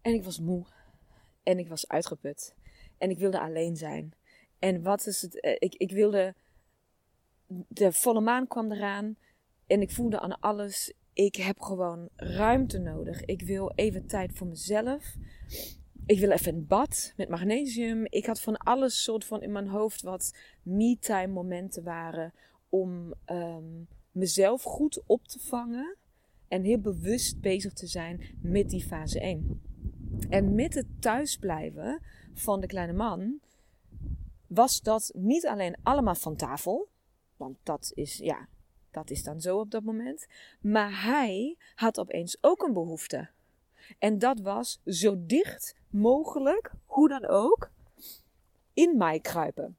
En 0.00 0.14
ik 0.14 0.24
was 0.24 0.38
moe. 0.38 0.66
En 1.42 1.58
ik 1.58 1.68
was 1.68 1.88
uitgeput. 1.88 2.54
En 2.98 3.10
ik 3.10 3.18
wilde 3.18 3.40
alleen 3.40 3.76
zijn. 3.76 4.12
En 4.58 4.82
wat 4.82 5.06
is 5.06 5.22
het? 5.22 5.40
Eh, 5.40 5.56
ik, 5.58 5.74
ik 5.74 5.90
wilde. 5.90 6.34
De 7.68 7.92
volle 7.92 8.20
maan 8.20 8.46
kwam 8.46 8.72
eraan. 8.72 9.16
En 9.66 9.80
ik 9.80 9.90
voelde 9.90 10.20
aan 10.20 10.40
alles 10.40 10.92
ik 11.18 11.36
heb 11.36 11.60
gewoon 11.60 12.08
ruimte 12.16 12.78
nodig. 12.78 13.24
Ik 13.24 13.42
wil 13.42 13.72
even 13.74 14.06
tijd 14.06 14.32
voor 14.34 14.46
mezelf. 14.46 15.14
Ik 16.06 16.18
wil 16.18 16.30
even 16.30 16.54
een 16.54 16.66
bad 16.66 17.12
met 17.16 17.28
magnesium. 17.28 18.06
Ik 18.08 18.26
had 18.26 18.40
van 18.40 18.56
alles 18.56 19.02
soort 19.02 19.24
van 19.24 19.42
in 19.42 19.52
mijn 19.52 19.68
hoofd 19.68 20.02
wat 20.02 20.34
me-time 20.62 21.32
momenten 21.32 21.82
waren 21.82 22.32
om 22.68 23.14
ehm, 23.24 23.82
mezelf 24.12 24.62
goed 24.62 25.02
op 25.06 25.28
te 25.28 25.38
vangen 25.40 25.96
en 26.48 26.62
heel 26.62 26.80
bewust 26.80 27.40
bezig 27.40 27.72
te 27.72 27.86
zijn 27.86 28.20
met 28.40 28.70
die 28.70 28.84
fase 28.84 29.20
1. 29.20 29.62
En 30.28 30.54
met 30.54 30.74
het 30.74 30.86
thuisblijven 31.00 32.02
van 32.34 32.60
de 32.60 32.66
kleine 32.66 32.92
man 32.92 33.40
was 34.48 34.80
dat 34.80 35.10
niet 35.14 35.46
alleen 35.46 35.76
allemaal 35.82 36.14
van 36.14 36.36
tafel, 36.36 36.88
want 37.36 37.56
dat 37.62 37.92
is 37.94 38.16
ja, 38.16 38.48
dat 38.90 39.10
is 39.10 39.22
dan 39.22 39.40
zo 39.40 39.58
op 39.58 39.70
dat 39.70 39.82
moment. 39.82 40.26
Maar 40.60 41.02
hij 41.02 41.56
had 41.74 41.98
opeens 41.98 42.38
ook 42.40 42.62
een 42.62 42.72
behoefte. 42.72 43.28
En 43.98 44.18
dat 44.18 44.40
was 44.40 44.80
zo 44.84 45.14
dicht 45.26 45.74
mogelijk, 45.88 46.72
hoe 46.84 47.08
dan 47.08 47.26
ook, 47.26 47.70
in 48.74 48.96
mij 48.96 49.20
kruipen. 49.20 49.76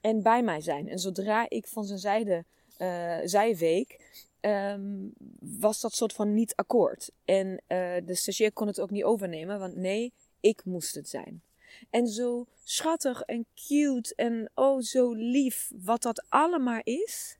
En 0.00 0.22
bij 0.22 0.42
mij 0.42 0.60
zijn. 0.60 0.88
En 0.88 0.98
zodra 0.98 1.50
ik 1.50 1.66
van 1.66 1.84
zijn 1.84 1.98
zijde 1.98 2.44
uh, 2.78 3.18
zij 3.24 3.56
week, 3.56 4.00
um, 4.40 5.12
was 5.40 5.80
dat 5.80 5.92
soort 5.92 6.12
van 6.12 6.34
niet 6.34 6.54
akkoord. 6.54 7.10
En 7.24 7.48
uh, 7.48 7.58
de 8.04 8.14
stagiair 8.14 8.52
kon 8.52 8.66
het 8.66 8.80
ook 8.80 8.90
niet 8.90 9.04
overnemen, 9.04 9.58
want 9.58 9.76
nee, 9.76 10.12
ik 10.40 10.64
moest 10.64 10.94
het 10.94 11.08
zijn. 11.08 11.42
En 11.90 12.06
zo 12.06 12.46
schattig 12.64 13.20
en 13.20 13.46
cute 13.54 14.14
en 14.14 14.50
oh 14.54 14.80
zo 14.80 15.12
lief, 15.12 15.70
wat 15.76 16.02
dat 16.02 16.24
allemaal 16.28 16.80
is. 16.82 17.38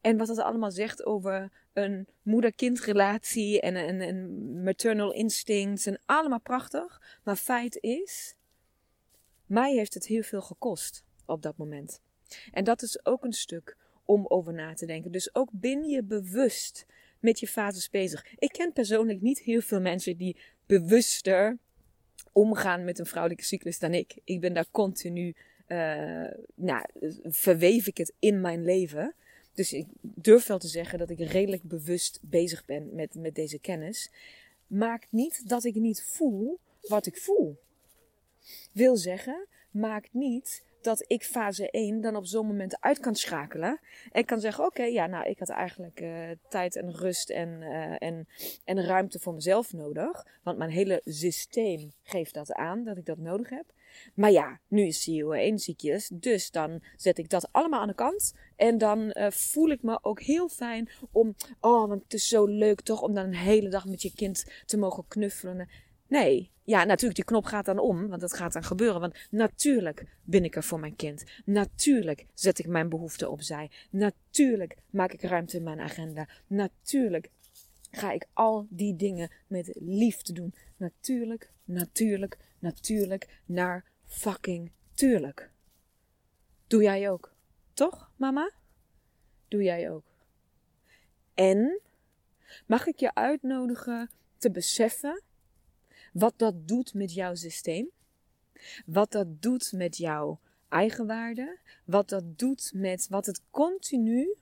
En 0.00 0.16
wat 0.16 0.26
dat 0.26 0.38
allemaal 0.38 0.70
zegt 0.70 1.06
over 1.06 1.50
een 1.72 2.06
moeder-kindrelatie 2.22 3.60
en 3.60 3.76
een, 3.76 4.00
een 4.00 4.62
maternal 4.62 5.12
instinct. 5.12 5.86
En 5.86 6.00
allemaal 6.06 6.40
prachtig. 6.40 7.18
Maar 7.24 7.36
feit 7.36 7.78
is, 7.80 8.34
mij 9.46 9.74
heeft 9.74 9.94
het 9.94 10.06
heel 10.06 10.22
veel 10.22 10.42
gekost 10.42 11.04
op 11.26 11.42
dat 11.42 11.56
moment. 11.56 12.00
En 12.52 12.64
dat 12.64 12.82
is 12.82 13.06
ook 13.06 13.24
een 13.24 13.32
stuk 13.32 13.76
om 14.04 14.26
over 14.26 14.52
na 14.52 14.74
te 14.74 14.86
denken. 14.86 15.12
Dus 15.12 15.34
ook 15.34 15.48
ben 15.52 15.84
je 15.84 16.02
bewust 16.02 16.86
met 17.20 17.40
je 17.40 17.48
fases 17.48 17.90
bezig. 17.90 18.26
Ik 18.38 18.52
ken 18.52 18.72
persoonlijk 18.72 19.20
niet 19.20 19.38
heel 19.38 19.60
veel 19.60 19.80
mensen 19.80 20.16
die 20.16 20.36
bewuster 20.66 21.58
omgaan 22.38 22.84
met 22.84 22.98
een 22.98 23.06
vrouwelijke 23.06 23.44
cyclus 23.44 23.78
dan 23.78 23.94
ik. 23.94 24.18
Ik 24.24 24.40
ben 24.40 24.54
daar 24.54 24.70
continu, 24.70 25.34
uh, 25.68 26.30
nou, 26.54 26.84
verweef 27.22 27.86
ik 27.86 27.96
het 27.96 28.12
in 28.18 28.40
mijn 28.40 28.64
leven. 28.64 29.14
Dus 29.54 29.72
ik 29.72 29.86
durf 30.00 30.46
wel 30.46 30.58
te 30.58 30.68
zeggen 30.68 30.98
dat 30.98 31.10
ik 31.10 31.18
redelijk 31.18 31.62
bewust 31.62 32.18
bezig 32.22 32.64
ben 32.64 32.94
met, 32.94 33.14
met 33.14 33.34
deze 33.34 33.58
kennis. 33.58 34.10
Maakt 34.66 35.06
niet 35.10 35.48
dat 35.48 35.64
ik 35.64 35.74
niet 35.74 36.02
voel 36.02 36.58
wat 36.82 37.06
ik 37.06 37.16
voel. 37.16 37.58
Wil 38.72 38.96
zeggen, 38.96 39.46
maakt 39.70 40.12
niet 40.12 40.62
dat 40.88 41.04
ik 41.06 41.24
fase 41.24 41.70
1 41.70 42.00
dan 42.00 42.16
op 42.16 42.26
zo'n 42.26 42.46
moment 42.46 42.80
uit 42.80 42.98
kan 42.98 43.14
schakelen. 43.14 43.80
En 44.12 44.24
kan 44.24 44.40
zeggen: 44.40 44.64
Oké, 44.64 44.82
ja, 44.82 45.06
nou, 45.06 45.28
ik 45.28 45.38
had 45.38 45.48
eigenlijk 45.48 46.00
uh, 46.00 46.30
tijd 46.48 46.76
en 46.76 46.94
rust 46.94 47.30
en, 47.30 47.48
uh, 47.48 48.02
en, 48.02 48.28
en 48.64 48.84
ruimte 48.84 49.18
voor 49.18 49.34
mezelf 49.34 49.72
nodig. 49.72 50.26
Want 50.42 50.58
mijn 50.58 50.70
hele 50.70 51.00
systeem 51.04 51.92
geeft 52.02 52.34
dat 52.34 52.52
aan 52.52 52.84
dat 52.84 52.96
ik 52.96 53.06
dat 53.06 53.18
nodig 53.18 53.48
heb. 53.48 53.64
Maar 54.14 54.30
ja, 54.30 54.60
nu 54.68 54.86
is 54.86 55.02
CEO 55.02 55.30
1 55.30 55.58
ziekjes. 55.58 56.10
Dus 56.12 56.50
dan 56.50 56.82
zet 56.96 57.18
ik 57.18 57.30
dat 57.30 57.48
allemaal 57.52 57.80
aan 57.80 57.88
de 57.88 57.94
kant. 57.94 58.34
En 58.56 58.78
dan 58.78 58.98
uh, 59.12 59.30
voel 59.30 59.68
ik 59.68 59.82
me 59.82 59.98
ook 60.02 60.20
heel 60.20 60.48
fijn 60.48 60.88
om. 61.12 61.34
Oh, 61.60 61.88
want 61.88 62.02
het 62.02 62.14
is 62.14 62.28
zo 62.28 62.46
leuk 62.46 62.80
toch 62.80 63.02
om 63.02 63.14
dan 63.14 63.24
een 63.24 63.34
hele 63.34 63.68
dag 63.68 63.86
met 63.86 64.02
je 64.02 64.12
kind 64.14 64.44
te 64.66 64.76
mogen 64.76 65.04
knuffelen. 65.08 65.68
Nee, 66.08 66.50
ja, 66.64 66.84
natuurlijk, 66.84 67.14
die 67.14 67.24
knop 67.24 67.44
gaat 67.44 67.64
dan 67.64 67.78
om, 67.78 68.08
want 68.08 68.20
dat 68.20 68.34
gaat 68.34 68.52
dan 68.52 68.64
gebeuren. 68.64 69.00
Want 69.00 69.14
natuurlijk 69.30 70.04
ben 70.24 70.44
ik 70.44 70.56
er 70.56 70.62
voor 70.62 70.80
mijn 70.80 70.96
kind. 70.96 71.24
Natuurlijk 71.44 72.26
zet 72.34 72.58
ik 72.58 72.66
mijn 72.66 72.88
behoeften 72.88 73.30
opzij. 73.30 73.70
Natuurlijk 73.90 74.76
maak 74.90 75.12
ik 75.12 75.22
ruimte 75.22 75.56
in 75.56 75.62
mijn 75.62 75.80
agenda. 75.80 76.28
Natuurlijk 76.46 77.30
ga 77.90 78.12
ik 78.12 78.26
al 78.32 78.66
die 78.70 78.96
dingen 78.96 79.30
met 79.46 79.76
liefde 79.80 80.32
doen. 80.32 80.54
Natuurlijk, 80.76 81.52
natuurlijk, 81.64 82.36
natuurlijk, 82.58 83.40
naar 83.44 83.84
fucking 84.04 84.72
tuurlijk. 84.94 85.50
Doe 86.66 86.82
jij 86.82 87.10
ook. 87.10 87.34
Toch, 87.72 88.10
mama? 88.16 88.50
Doe 89.48 89.62
jij 89.62 89.90
ook. 89.90 90.04
En 91.34 91.80
mag 92.66 92.86
ik 92.86 92.98
je 92.98 93.14
uitnodigen 93.14 94.10
te 94.38 94.50
beseffen 94.50 95.22
wat 96.18 96.34
dat 96.36 96.68
doet 96.68 96.94
met 96.94 97.12
jouw 97.12 97.34
systeem? 97.34 97.90
Wat 98.86 99.12
dat 99.12 99.42
doet 99.42 99.72
met 99.72 99.96
jouw 99.96 100.40
eigenwaarde? 100.68 101.58
Wat 101.84 102.08
dat 102.08 102.38
doet 102.38 102.70
met 102.74 103.08
wat 103.08 103.26
het 103.26 103.42
continu. 103.50 104.34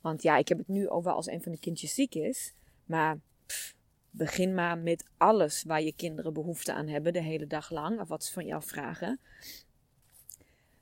Want 0.00 0.22
ja, 0.22 0.36
ik 0.36 0.48
heb 0.48 0.58
het 0.58 0.68
nu 0.68 0.88
over 0.88 1.12
als 1.12 1.26
een 1.26 1.42
van 1.42 1.52
de 1.52 1.58
kindjes 1.58 1.94
ziek 1.94 2.14
is. 2.14 2.54
Maar 2.84 3.18
begin 4.10 4.54
maar 4.54 4.78
met 4.78 5.04
alles 5.16 5.62
waar 5.62 5.82
je 5.82 5.94
kinderen 5.94 6.32
behoefte 6.32 6.72
aan 6.72 6.88
hebben 6.88 7.12
de 7.12 7.22
hele 7.22 7.46
dag 7.46 7.70
lang. 7.70 8.00
Of 8.00 8.08
wat 8.08 8.24
ze 8.24 8.32
van 8.32 8.46
jou 8.46 8.62
vragen. 8.62 9.20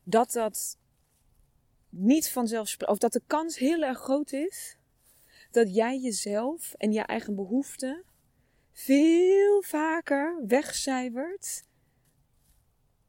Dat 0.03 0.33
dat 0.33 0.79
niet 1.89 2.31
vanzelfsprekend. 2.31 2.91
Of 2.91 2.99
dat 2.99 3.13
de 3.13 3.23
kans 3.27 3.59
heel 3.59 3.83
erg 3.83 3.99
groot 3.99 4.33
is. 4.33 4.77
Dat 5.51 5.75
jij 5.75 5.99
jezelf 5.99 6.75
en 6.75 6.93
je 6.93 7.01
eigen 7.01 7.35
behoeften 7.35 8.05
veel 8.73 9.63
vaker 9.63 10.43
wegcijfert 10.47 11.65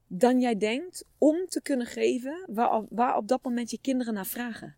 dan 0.07 0.39
jij 0.39 0.57
denkt 0.57 1.05
om 1.17 1.45
te 1.47 1.61
kunnen 1.61 1.87
geven 1.87 2.45
waar, 2.49 2.83
waar 2.89 3.17
op 3.17 3.27
dat 3.27 3.43
moment 3.43 3.71
je 3.71 3.79
kinderen 3.81 4.13
naar 4.13 4.25
vragen. 4.25 4.75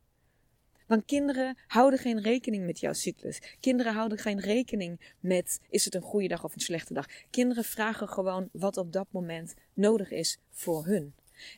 Want 0.88 1.06
kinderen 1.06 1.58
houden 1.68 2.00
geen 2.00 2.22
rekening 2.22 2.66
met 2.66 2.80
jouw 2.80 2.94
cyclus. 2.94 3.42
Kinderen 3.60 3.94
houden 3.94 4.18
geen 4.18 4.40
rekening 4.40 5.14
met 5.20 5.60
is 5.70 5.86
het 5.86 5.96
een 5.96 6.02
goede 6.02 6.28
dag 6.28 6.44
of 6.44 6.54
een 6.54 6.60
slechte 6.60 6.94
dag. 6.94 7.06
Kinderen 7.30 7.64
vragen 7.64 8.10
gewoon 8.10 8.50
wat 8.52 8.78
op 8.78 8.92
dat 8.92 9.08
moment 9.12 9.54
nodig 9.74 10.12
is 10.12 10.38
voor 10.52 10.86
hun. 10.86 11.16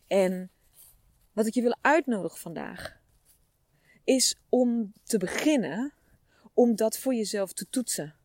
En 0.07 0.51
wat 1.34 1.48
ik 1.48 1.53
je 1.53 1.62
wil 1.62 1.77
uitnodigen 1.81 2.39
vandaag 2.39 3.00
is 4.03 4.36
om 4.50 4.93
te 5.03 5.17
beginnen 5.17 5.93
om 6.53 6.75
dat 6.75 6.98
voor 6.98 7.13
jezelf 7.13 7.53
te 7.53 7.69
toetsen. 7.69 8.15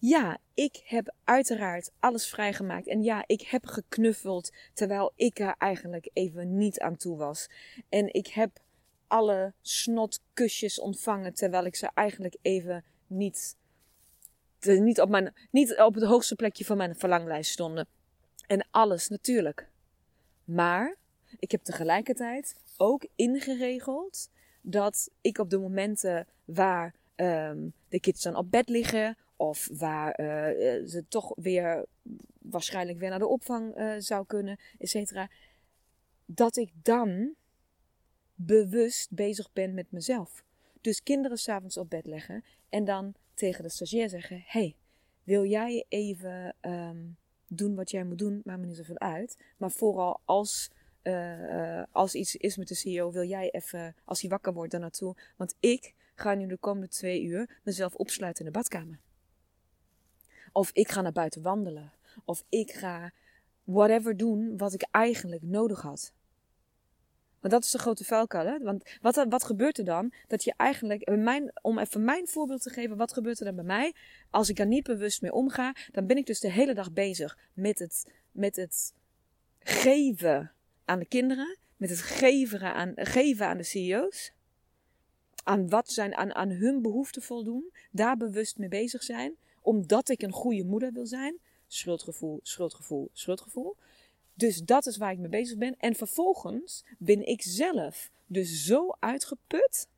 Ja, 0.00 0.38
ik 0.54 0.82
heb 0.84 1.14
uiteraard 1.24 1.90
alles 1.98 2.28
vrijgemaakt. 2.28 2.86
En 2.86 3.02
ja, 3.02 3.24
ik 3.26 3.40
heb 3.40 3.66
geknuffeld 3.66 4.52
terwijl 4.74 5.12
ik 5.14 5.38
er 5.38 5.54
eigenlijk 5.58 6.10
even 6.12 6.56
niet 6.56 6.80
aan 6.80 6.96
toe 6.96 7.16
was. 7.16 7.48
En 7.88 8.14
ik 8.14 8.26
heb 8.26 8.60
alle 9.06 9.52
snotkusjes 9.60 10.80
ontvangen 10.80 11.34
terwijl 11.34 11.64
ik 11.64 11.76
ze 11.76 11.90
eigenlijk 11.94 12.36
even 12.42 12.84
niet, 13.06 13.56
niet, 14.60 15.00
op 15.00 15.08
mijn, 15.08 15.34
niet 15.50 15.80
op 15.80 15.94
het 15.94 16.04
hoogste 16.04 16.34
plekje 16.34 16.64
van 16.64 16.76
mijn 16.76 16.96
verlanglijst 16.96 17.52
stonden. 17.52 17.86
En 18.46 18.66
alles 18.70 19.08
natuurlijk. 19.08 19.68
Maar 20.44 20.96
ik 21.38 21.50
heb 21.50 21.62
tegelijkertijd 21.62 22.56
ook 22.76 23.06
ingeregeld 23.14 24.30
dat 24.60 25.10
ik 25.20 25.38
op 25.38 25.50
de 25.50 25.58
momenten 25.58 26.26
waar 26.44 26.94
ehm, 27.14 27.68
de 27.88 28.00
kids 28.00 28.22
dan 28.22 28.36
op 28.36 28.50
bed 28.50 28.68
liggen 28.68 29.16
of 29.38 29.68
waar 29.72 30.12
eh, 30.12 30.76
eh, 30.76 30.86
ze 30.86 31.04
toch 31.08 31.32
weer 31.34 31.86
waarschijnlijk 32.38 32.98
weer 32.98 33.10
naar 33.10 33.18
de 33.18 33.26
opvang 33.26 33.78
uh, 33.78 33.94
zou 33.98 34.26
kunnen, 34.26 34.58
et 34.78 34.88
cetera. 34.88 35.30
Dat 36.26 36.56
ik 36.56 36.72
dan 36.82 37.34
bewust 38.34 39.10
bezig 39.10 39.52
ben 39.52 39.74
met 39.74 39.90
mezelf. 39.90 40.44
Dus 40.80 41.02
kinderen 41.02 41.38
s'avonds 41.38 41.76
op 41.76 41.90
bed 41.90 42.06
leggen 42.06 42.44
en 42.68 42.84
dan 42.84 43.14
tegen 43.34 43.62
de 43.62 43.68
stagiair 43.68 44.08
zeggen: 44.08 44.42
Hey, 44.46 44.76
wil 45.24 45.44
jij 45.44 45.84
even 45.88 46.54
um, 46.60 47.16
doen 47.46 47.74
wat 47.74 47.90
jij 47.90 48.04
moet 48.04 48.18
doen? 48.18 48.40
Maakt 48.44 48.60
me 48.60 48.66
niet 48.66 48.76
zoveel 48.76 48.98
uit. 48.98 49.36
Maar 49.56 49.70
vooral 49.70 50.20
als, 50.24 50.70
als 51.92 52.14
iets 52.14 52.36
is 52.36 52.56
met 52.56 52.68
de 52.68 52.74
CEO, 52.74 53.12
wil 53.12 53.24
jij 53.24 53.50
even, 53.50 53.94
als 54.04 54.20
hij 54.20 54.30
wakker 54.30 54.52
wordt, 54.52 54.70
daar 54.70 54.80
naartoe. 54.80 55.16
Want 55.36 55.54
ik 55.60 55.94
ga 56.14 56.34
nu 56.34 56.46
de 56.46 56.56
komende 56.56 56.88
twee 56.88 57.22
uur 57.22 57.60
mezelf 57.62 57.94
opsluiten 57.94 58.44
in 58.44 58.52
de 58.52 58.58
badkamer. 58.58 58.98
Of 60.58 60.70
ik 60.72 60.90
ga 60.90 61.00
naar 61.00 61.12
buiten 61.12 61.42
wandelen. 61.42 61.92
Of 62.24 62.44
ik 62.48 62.72
ga 62.72 63.12
whatever 63.64 64.16
doen 64.16 64.56
wat 64.56 64.72
ik 64.72 64.86
eigenlijk 64.90 65.42
nodig 65.42 65.82
had. 65.82 66.12
Want 67.40 67.52
dat 67.52 67.64
is 67.64 67.70
de 67.70 67.78
grote 67.78 68.04
vuilkuil. 68.04 68.58
Want 68.58 68.98
wat, 69.00 69.26
wat 69.28 69.44
gebeurt 69.44 69.78
er 69.78 69.84
dan? 69.84 70.12
Dat 70.26 70.44
je 70.44 70.54
eigenlijk, 70.56 71.16
mijn, 71.16 71.50
om 71.62 71.78
even 71.78 72.04
mijn 72.04 72.28
voorbeeld 72.28 72.62
te 72.62 72.70
geven, 72.70 72.96
wat 72.96 73.12
gebeurt 73.12 73.38
er 73.38 73.44
dan 73.44 73.54
bij 73.54 73.64
mij? 73.64 73.94
Als 74.30 74.48
ik 74.48 74.58
er 74.58 74.66
niet 74.66 74.84
bewust 74.84 75.22
mee 75.22 75.32
omga, 75.32 75.74
dan 75.92 76.06
ben 76.06 76.16
ik 76.16 76.26
dus 76.26 76.40
de 76.40 76.50
hele 76.50 76.74
dag 76.74 76.92
bezig 76.92 77.38
met 77.52 77.78
het, 77.78 78.12
met 78.32 78.56
het 78.56 78.94
geven 79.58 80.52
aan 80.84 80.98
de 80.98 81.06
kinderen, 81.06 81.56
met 81.76 81.90
het 81.90 82.00
geven 82.00 82.74
aan, 82.74 82.92
geven 82.96 83.46
aan 83.46 83.56
de 83.56 83.62
CEO's. 83.62 84.32
Aan 85.44 85.68
wat 85.68 85.90
zijn, 85.90 86.14
aan, 86.14 86.34
aan 86.34 86.50
hun 86.50 86.82
behoeften 86.82 87.22
voldoen, 87.22 87.72
daar 87.90 88.16
bewust 88.16 88.58
mee 88.58 88.68
bezig 88.68 89.02
zijn, 89.02 89.36
omdat 89.68 90.08
ik 90.08 90.22
een 90.22 90.32
goede 90.32 90.64
moeder 90.64 90.92
wil 90.92 91.06
zijn. 91.06 91.38
Schuldgevoel, 91.66 92.40
schuldgevoel, 92.42 93.10
schuldgevoel. 93.12 93.76
Dus 94.34 94.62
dat 94.62 94.86
is 94.86 94.96
waar 94.96 95.12
ik 95.12 95.18
mee 95.18 95.28
bezig 95.28 95.58
ben. 95.58 95.74
En 95.78 95.94
vervolgens 95.94 96.84
ben 96.98 97.26
ik 97.26 97.42
zelf 97.42 98.10
dus 98.26 98.64
zo 98.64 98.96
uitgeput 98.98 99.88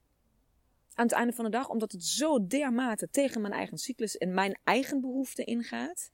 aan 0.95 1.05
het 1.05 1.15
einde 1.15 1.33
van 1.33 1.45
de 1.45 1.51
dag, 1.51 1.69
omdat 1.69 1.93
het 1.93 2.05
zo 2.05 2.47
dermate 2.47 3.09
tegen 3.11 3.41
mijn 3.41 3.53
eigen 3.53 3.79
cyclus 3.79 4.19
en 4.19 4.35
mijn 4.35 4.59
eigen 4.65 5.01
behoeften 5.01 5.47
ingaat. 5.47 6.11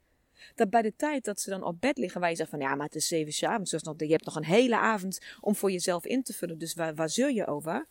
Dat 0.54 0.70
bij 0.70 0.82
de 0.82 0.96
tijd 0.96 1.24
dat 1.24 1.40
ze 1.40 1.50
dan 1.50 1.62
op 1.62 1.80
bed 1.80 1.98
liggen, 1.98 2.20
waar 2.20 2.30
je 2.30 2.36
zegt 2.36 2.50
van 2.50 2.60
ja, 2.60 2.74
maar 2.74 2.86
het 2.86 2.94
is 2.94 3.06
zeven 3.06 3.34
uur 3.42 3.48
avonds, 3.48 3.70
dus 3.70 3.82
je 3.96 4.06
hebt 4.06 4.24
nog 4.24 4.36
een 4.36 4.44
hele 4.44 4.78
avond 4.78 5.20
om 5.40 5.54
voor 5.54 5.70
jezelf 5.70 6.04
in 6.04 6.22
te 6.22 6.32
vullen, 6.32 6.58
dus 6.58 6.74
waar, 6.74 6.94
waar 6.94 7.10
zul 7.10 7.28
je 7.28 7.46
over? 7.46 7.86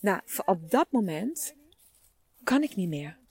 Nou, 0.00 0.20
op 0.44 0.70
dat 0.70 0.86
moment 0.90 1.54
kan 2.44 2.62
ik 2.62 2.76
niet 2.76 2.88
meer. 2.88 3.22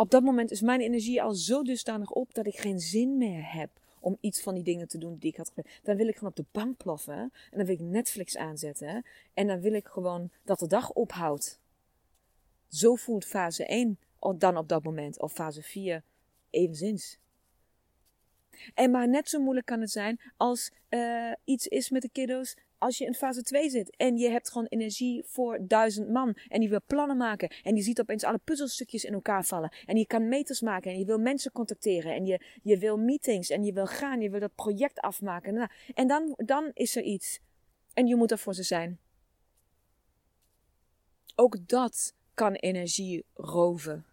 Op 0.00 0.10
dat 0.10 0.22
moment 0.22 0.50
is 0.50 0.60
mijn 0.60 0.80
energie 0.80 1.22
al 1.22 1.34
zo 1.34 1.62
dusdanig 1.62 2.10
op 2.10 2.34
dat 2.34 2.46
ik 2.46 2.58
geen 2.58 2.80
zin 2.80 3.18
meer 3.18 3.52
heb 3.52 3.70
om 4.00 4.16
iets 4.20 4.40
van 4.42 4.54
die 4.54 4.64
dingen 4.64 4.88
te 4.88 4.98
doen 4.98 5.16
die 5.18 5.30
ik 5.30 5.36
had 5.36 5.48
gedaan. 5.48 5.72
Dan 5.82 5.96
wil 5.96 6.08
ik 6.08 6.14
gewoon 6.14 6.30
op 6.30 6.36
de 6.36 6.44
bank 6.52 6.76
ploffen. 6.76 7.18
En 7.18 7.56
dan 7.56 7.64
wil 7.64 7.74
ik 7.74 7.80
Netflix 7.80 8.36
aanzetten. 8.36 9.04
En 9.34 9.46
dan 9.46 9.60
wil 9.60 9.72
ik 9.72 9.86
gewoon 9.86 10.30
dat 10.44 10.58
de 10.58 10.66
dag 10.66 10.92
ophoudt. 10.92 11.60
Zo 12.68 12.94
voelt 12.94 13.24
fase 13.24 13.66
1 13.66 13.98
dan 14.36 14.56
op 14.56 14.68
dat 14.68 14.84
moment. 14.84 15.20
Of 15.20 15.32
fase 15.32 15.62
4 15.62 16.02
evenszins. 16.50 17.18
En 18.74 18.90
maar 18.90 19.08
net 19.08 19.28
zo 19.28 19.40
moeilijk 19.40 19.66
kan 19.66 19.80
het 19.80 19.90
zijn 19.90 20.20
als 20.36 20.70
uh, 20.90 21.32
iets 21.44 21.66
is 21.66 21.90
met 21.90 22.02
de 22.02 22.10
kiddo's 22.12 22.56
als 22.80 22.98
je 22.98 23.04
in 23.04 23.14
fase 23.14 23.42
2 23.42 23.70
zit 23.70 23.96
en 23.96 24.16
je 24.16 24.28
hebt 24.28 24.50
gewoon 24.50 24.66
energie 24.66 25.22
voor 25.24 25.66
duizend 25.66 26.08
man 26.08 26.36
en 26.48 26.60
die 26.60 26.68
wil 26.68 26.80
plannen 26.86 27.16
maken 27.16 27.52
en 27.62 27.74
die 27.74 27.82
ziet 27.82 28.00
opeens 28.00 28.24
alle 28.24 28.40
puzzelstukjes 28.44 29.04
in 29.04 29.12
elkaar 29.12 29.44
vallen 29.44 29.72
en 29.86 29.96
je 29.96 30.06
kan 30.06 30.28
meters 30.28 30.60
maken 30.60 30.92
en 30.92 30.98
je 30.98 31.04
wil 31.04 31.18
mensen 31.18 31.52
contacteren 31.52 32.14
en 32.14 32.26
je, 32.26 32.40
je 32.62 32.78
wil 32.78 32.96
meetings 32.96 33.50
en 33.50 33.64
je 33.64 33.72
wil 33.72 33.86
gaan, 33.86 34.20
je 34.20 34.30
wil 34.30 34.40
dat 34.40 34.54
project 34.54 35.00
afmaken. 35.00 35.54
Nou, 35.54 35.68
en 35.94 36.06
dan, 36.06 36.34
dan 36.36 36.70
is 36.74 36.96
er 36.96 37.02
iets 37.02 37.40
en 37.94 38.06
je 38.06 38.16
moet 38.16 38.30
er 38.30 38.38
voor 38.38 38.54
ze 38.54 38.62
zijn. 38.62 38.98
Ook 41.34 41.68
dat 41.68 42.14
kan 42.34 42.54
energie 42.54 43.24
roven. 43.34 44.06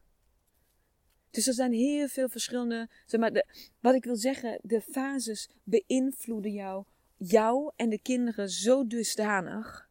Dus 1.32 1.48
er 1.48 1.54
zijn 1.54 1.74
heel 1.74 2.08
veel 2.08 2.30
verschillende. 2.30 2.90
Zeg 3.06 3.20
maar, 3.20 3.46
wat 3.80 3.96
ik 3.96 4.04
wil 4.04 4.16
zeggen, 4.16 4.60
de 4.62 4.82
fases 4.82 5.50
beïnvloeden 5.64 6.52
jou 6.52 6.86
jou 7.18 7.72
en 7.76 7.90
de 7.90 8.00
kinderen 8.00 8.50
zo 8.50 8.88
dusdanig 8.88 9.90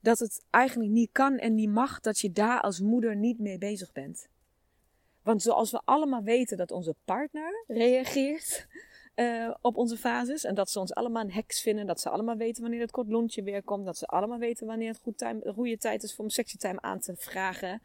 dat 0.00 0.18
het 0.18 0.44
eigenlijk 0.50 0.90
niet 0.90 1.12
kan 1.12 1.38
en 1.38 1.54
niet 1.54 1.70
mag 1.70 2.00
dat 2.00 2.18
je 2.18 2.32
daar 2.32 2.60
als 2.60 2.80
moeder 2.80 3.16
niet 3.16 3.38
mee 3.38 3.58
bezig 3.58 3.92
bent. 3.92 4.28
Want 5.22 5.42
zoals 5.42 5.70
we 5.70 5.80
allemaal 5.84 6.22
weten 6.22 6.56
dat 6.56 6.70
onze 6.70 6.94
partner 7.04 7.64
reageert 7.66 8.66
uh, 9.16 9.54
op 9.60 9.76
onze 9.76 9.96
fases 9.96 10.44
en 10.44 10.54
dat 10.54 10.70
ze 10.70 10.80
ons 10.80 10.94
allemaal 10.94 11.22
een 11.22 11.32
heks 11.32 11.60
vinden, 11.60 11.86
dat 11.86 12.00
ze 12.00 12.10
allemaal 12.10 12.36
weten 12.36 12.62
wanneer 12.62 12.80
het 12.80 12.90
kort 12.90 13.08
lontje 13.08 13.42
weer 13.42 13.62
komt, 13.62 13.84
dat 13.84 13.98
ze 13.98 14.06
allemaal 14.06 14.38
weten 14.38 14.66
wanneer 14.66 14.96
het 15.02 15.54
goede 15.54 15.78
tijd 15.78 16.02
is 16.02 16.16
om 16.16 16.28
sexy 16.28 16.56
time 16.56 16.80
aan 16.80 16.98
te 16.98 17.16
vragen 17.16 17.82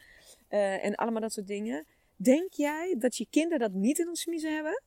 uh, 0.49 0.85
en 0.85 0.95
allemaal 0.95 1.21
dat 1.21 1.33
soort 1.33 1.47
dingen. 1.47 1.85
Denk 2.15 2.53
jij 2.53 2.95
dat 2.97 3.15
je 3.15 3.27
kinderen 3.29 3.59
dat 3.59 3.71
niet 3.71 3.99
in 3.99 4.07
ons 4.07 4.21
smiezen 4.21 4.53
hebben? 4.53 4.81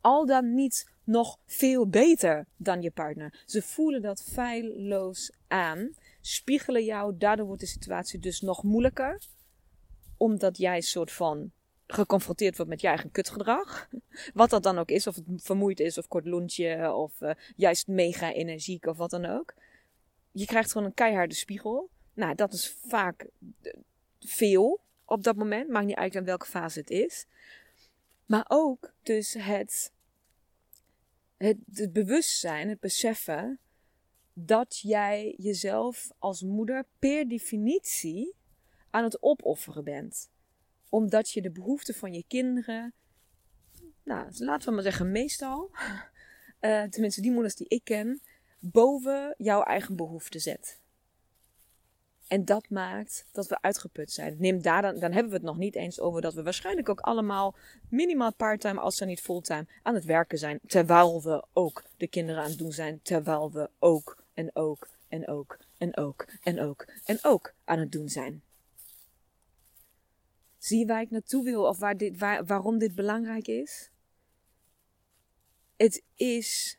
Al 0.00 0.26
dan 0.26 0.54
niet 0.54 0.90
nog 1.04 1.38
veel 1.46 1.88
beter 1.88 2.46
dan 2.56 2.82
je 2.82 2.90
partner. 2.90 3.42
Ze 3.46 3.62
voelen 3.62 4.02
dat 4.02 4.22
feilloos 4.22 5.32
aan, 5.48 5.94
spiegelen 6.20 6.84
jou, 6.84 7.16
daardoor 7.16 7.46
wordt 7.46 7.60
de 7.60 7.66
situatie 7.66 8.18
dus 8.18 8.40
nog 8.40 8.62
moeilijker. 8.62 9.22
Omdat 10.16 10.56
jij 10.56 10.80
soort 10.80 11.12
van 11.12 11.52
geconfronteerd 11.86 12.56
wordt 12.56 12.70
met 12.70 12.80
je 12.80 12.86
eigen 12.86 13.10
kutgedrag. 13.10 13.88
Wat 14.34 14.50
dat 14.50 14.62
dan 14.62 14.78
ook 14.78 14.90
is, 14.90 15.06
of 15.06 15.14
het 15.14 15.24
vermoeid 15.36 15.80
is, 15.80 15.98
of 15.98 16.08
kort 16.08 16.26
lontje, 16.26 16.92
of 16.92 17.20
uh, 17.20 17.30
juist 17.56 17.86
mega 17.86 18.32
energiek, 18.32 18.86
of 18.86 18.96
wat 18.96 19.10
dan 19.10 19.24
ook. 19.24 19.54
Je 20.32 20.44
krijgt 20.44 20.72
gewoon 20.72 20.86
een 20.86 20.94
keiharde 20.94 21.34
spiegel. 21.34 21.90
Nou, 22.14 22.34
dat 22.34 22.52
is 22.52 22.76
vaak 22.86 23.26
eh, 23.62 23.72
veel 24.18 24.80
op 25.04 25.22
dat 25.22 25.36
moment. 25.36 25.68
Maakt 25.68 25.86
niet 25.86 25.96
uit 25.96 26.14
in 26.14 26.24
welke 26.24 26.46
fase 26.46 26.78
het 26.78 26.90
is. 26.90 27.26
Maar 28.30 28.44
ook 28.48 28.92
dus 29.02 29.34
het 29.34 29.92
het, 31.36 31.56
het 31.72 31.92
bewustzijn, 31.92 32.68
het 32.68 32.80
beseffen 32.80 33.58
dat 34.32 34.78
jij 34.78 35.34
jezelf 35.36 36.10
als 36.18 36.42
moeder 36.42 36.86
per 36.98 37.28
definitie 37.28 38.34
aan 38.90 39.04
het 39.04 39.22
opofferen 39.22 39.84
bent. 39.84 40.30
Omdat 40.88 41.30
je 41.30 41.42
de 41.42 41.50
behoeften 41.50 41.94
van 41.94 42.12
je 42.12 42.24
kinderen, 42.26 42.94
nou, 44.02 44.30
laten 44.38 44.68
we 44.68 44.74
maar 44.74 44.82
zeggen, 44.82 45.10
meestal, 45.10 45.70
uh, 46.60 46.82
tenminste 46.92 47.20
die 47.20 47.32
moeders 47.32 47.54
die 47.54 47.68
ik 47.68 47.84
ken, 47.84 48.20
boven 48.58 49.34
jouw 49.38 49.62
eigen 49.62 49.96
behoeften 49.96 50.40
zet. 50.40 50.79
En 52.30 52.44
dat 52.44 52.68
maakt 52.68 53.26
dat 53.32 53.46
we 53.46 53.62
uitgeput 53.62 54.12
zijn. 54.12 54.36
Neem 54.38 54.62
daar 54.62 54.82
dan, 54.82 54.98
dan 54.98 55.12
hebben 55.12 55.30
we 55.30 55.36
het 55.36 55.46
nog 55.46 55.56
niet 55.56 55.74
eens 55.74 56.00
over 56.00 56.20
dat 56.20 56.34
we 56.34 56.42
waarschijnlijk 56.42 56.88
ook 56.88 57.00
allemaal 57.00 57.54
minimaal 57.88 58.34
parttime, 58.34 58.80
als 58.80 58.96
ze 58.96 59.04
niet 59.04 59.20
fulltime, 59.20 59.66
aan 59.82 59.94
het 59.94 60.04
werken 60.04 60.38
zijn. 60.38 60.60
Terwijl 60.66 61.22
we 61.22 61.44
ook 61.52 61.84
de 61.96 62.06
kinderen 62.06 62.42
aan 62.42 62.48
het 62.48 62.58
doen 62.58 62.72
zijn. 62.72 63.00
Terwijl 63.02 63.52
we 63.52 63.70
ook 63.78 64.22
en 64.34 64.50
ook 64.52 64.88
en 65.08 65.28
ook 65.28 65.58
en 65.78 65.96
ook 65.96 66.26
en 66.42 66.60
ook 66.60 66.86
en 67.04 67.18
ook 67.22 67.54
aan 67.64 67.78
het 67.78 67.92
doen 67.92 68.08
zijn. 68.08 68.42
Zie 70.58 70.86
waar 70.86 71.00
ik 71.00 71.10
naartoe 71.10 71.44
wil 71.44 71.66
of 71.66 71.78
waar 71.78 71.96
dit, 71.96 72.18
waar, 72.18 72.44
waarom 72.44 72.78
dit 72.78 72.94
belangrijk 72.94 73.46
is? 73.46 73.90
Het 75.76 76.02
is 76.14 76.78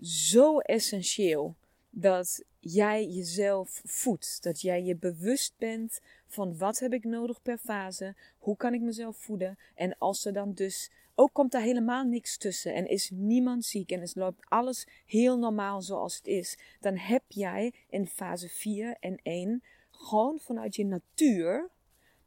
zo 0.00 0.58
essentieel 0.58 1.56
dat 1.96 2.44
jij 2.58 3.06
jezelf 3.06 3.82
voedt. 3.84 4.42
Dat 4.42 4.60
jij 4.60 4.82
je 4.82 4.96
bewust 4.96 5.54
bent 5.58 6.00
van 6.26 6.58
wat 6.58 6.78
heb 6.78 6.92
ik 6.92 7.04
nodig 7.04 7.42
per 7.42 7.58
fase, 7.58 8.14
hoe 8.38 8.56
kan 8.56 8.74
ik 8.74 8.80
mezelf 8.80 9.16
voeden. 9.16 9.58
En 9.74 9.98
als 9.98 10.24
er 10.24 10.32
dan 10.32 10.52
dus 10.52 10.90
ook 11.14 11.32
komt 11.32 11.52
daar 11.52 11.62
helemaal 11.62 12.04
niks 12.04 12.36
tussen 12.36 12.74
en 12.74 12.88
is 12.88 13.10
niemand 13.12 13.64
ziek 13.64 13.90
en 13.90 14.02
is 14.02 14.14
loopt 14.14 14.44
alles 14.48 14.86
heel 15.06 15.38
normaal 15.38 15.82
zoals 15.82 16.16
het 16.16 16.26
is, 16.26 16.58
dan 16.80 16.96
heb 16.96 17.22
jij 17.28 17.72
in 17.88 18.06
fase 18.06 18.48
4 18.48 18.96
en 19.00 19.18
1 19.22 19.62
gewoon 19.90 20.38
vanuit 20.38 20.76
je 20.76 20.84
natuur 20.84 21.70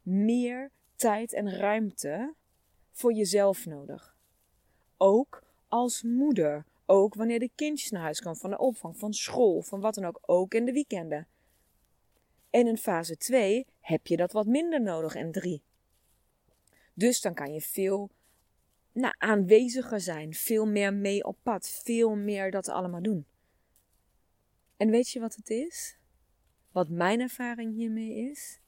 meer 0.02 0.70
tijd 0.96 1.32
en 1.32 1.50
ruimte 1.50 2.34
voor 2.92 3.12
jezelf 3.12 3.66
nodig. 3.66 4.16
Ook 4.96 5.42
als 5.68 6.02
moeder, 6.02 6.64
ook 6.88 7.14
wanneer 7.14 7.38
de 7.38 7.50
kindjes 7.54 7.90
naar 7.90 8.02
huis 8.02 8.20
komen 8.20 8.38
van 8.38 8.50
de 8.50 8.58
opvang, 8.58 8.98
van 8.98 9.14
school, 9.14 9.62
van 9.62 9.80
wat 9.80 9.94
dan 9.94 10.04
ook. 10.04 10.18
Ook 10.22 10.54
in 10.54 10.64
de 10.64 10.72
weekenden. 10.72 11.26
En 12.50 12.66
in 12.66 12.78
fase 12.78 13.16
2 13.16 13.66
heb 13.80 14.06
je 14.06 14.16
dat 14.16 14.32
wat 14.32 14.46
minder 14.46 14.82
nodig 14.82 15.14
en 15.14 15.32
3. 15.32 15.62
Dus 16.94 17.20
dan 17.20 17.34
kan 17.34 17.52
je 17.52 17.60
veel 17.60 18.10
nou, 18.92 19.14
aanweziger 19.18 20.00
zijn, 20.00 20.34
veel 20.34 20.66
meer 20.66 20.94
mee 20.94 21.24
op 21.24 21.36
pad, 21.42 21.68
veel 21.84 22.16
meer 22.16 22.50
dat 22.50 22.68
allemaal 22.68 23.02
doen. 23.02 23.26
En 24.76 24.90
weet 24.90 25.08
je 25.08 25.20
wat 25.20 25.34
het 25.34 25.50
is? 25.50 25.98
wat 26.78 26.88
mijn 26.88 27.20
ervaring 27.20 27.74
hiermee 27.74 28.30
is? 28.30 28.60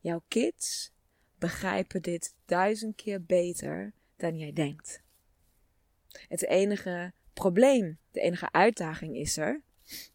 Jouw 0.00 0.22
kids 0.28 0.92
begrijpen 1.38 2.02
dit 2.02 2.34
duizend 2.44 2.94
keer 2.96 3.22
beter 3.22 3.92
dan 4.16 4.38
jij 4.38 4.52
denkt. 4.52 5.02
Het 6.28 6.44
enige 6.44 7.12
probleem, 7.32 7.98
de 8.10 8.20
enige 8.20 8.52
uitdaging 8.52 9.16
is 9.16 9.36
er 9.36 9.62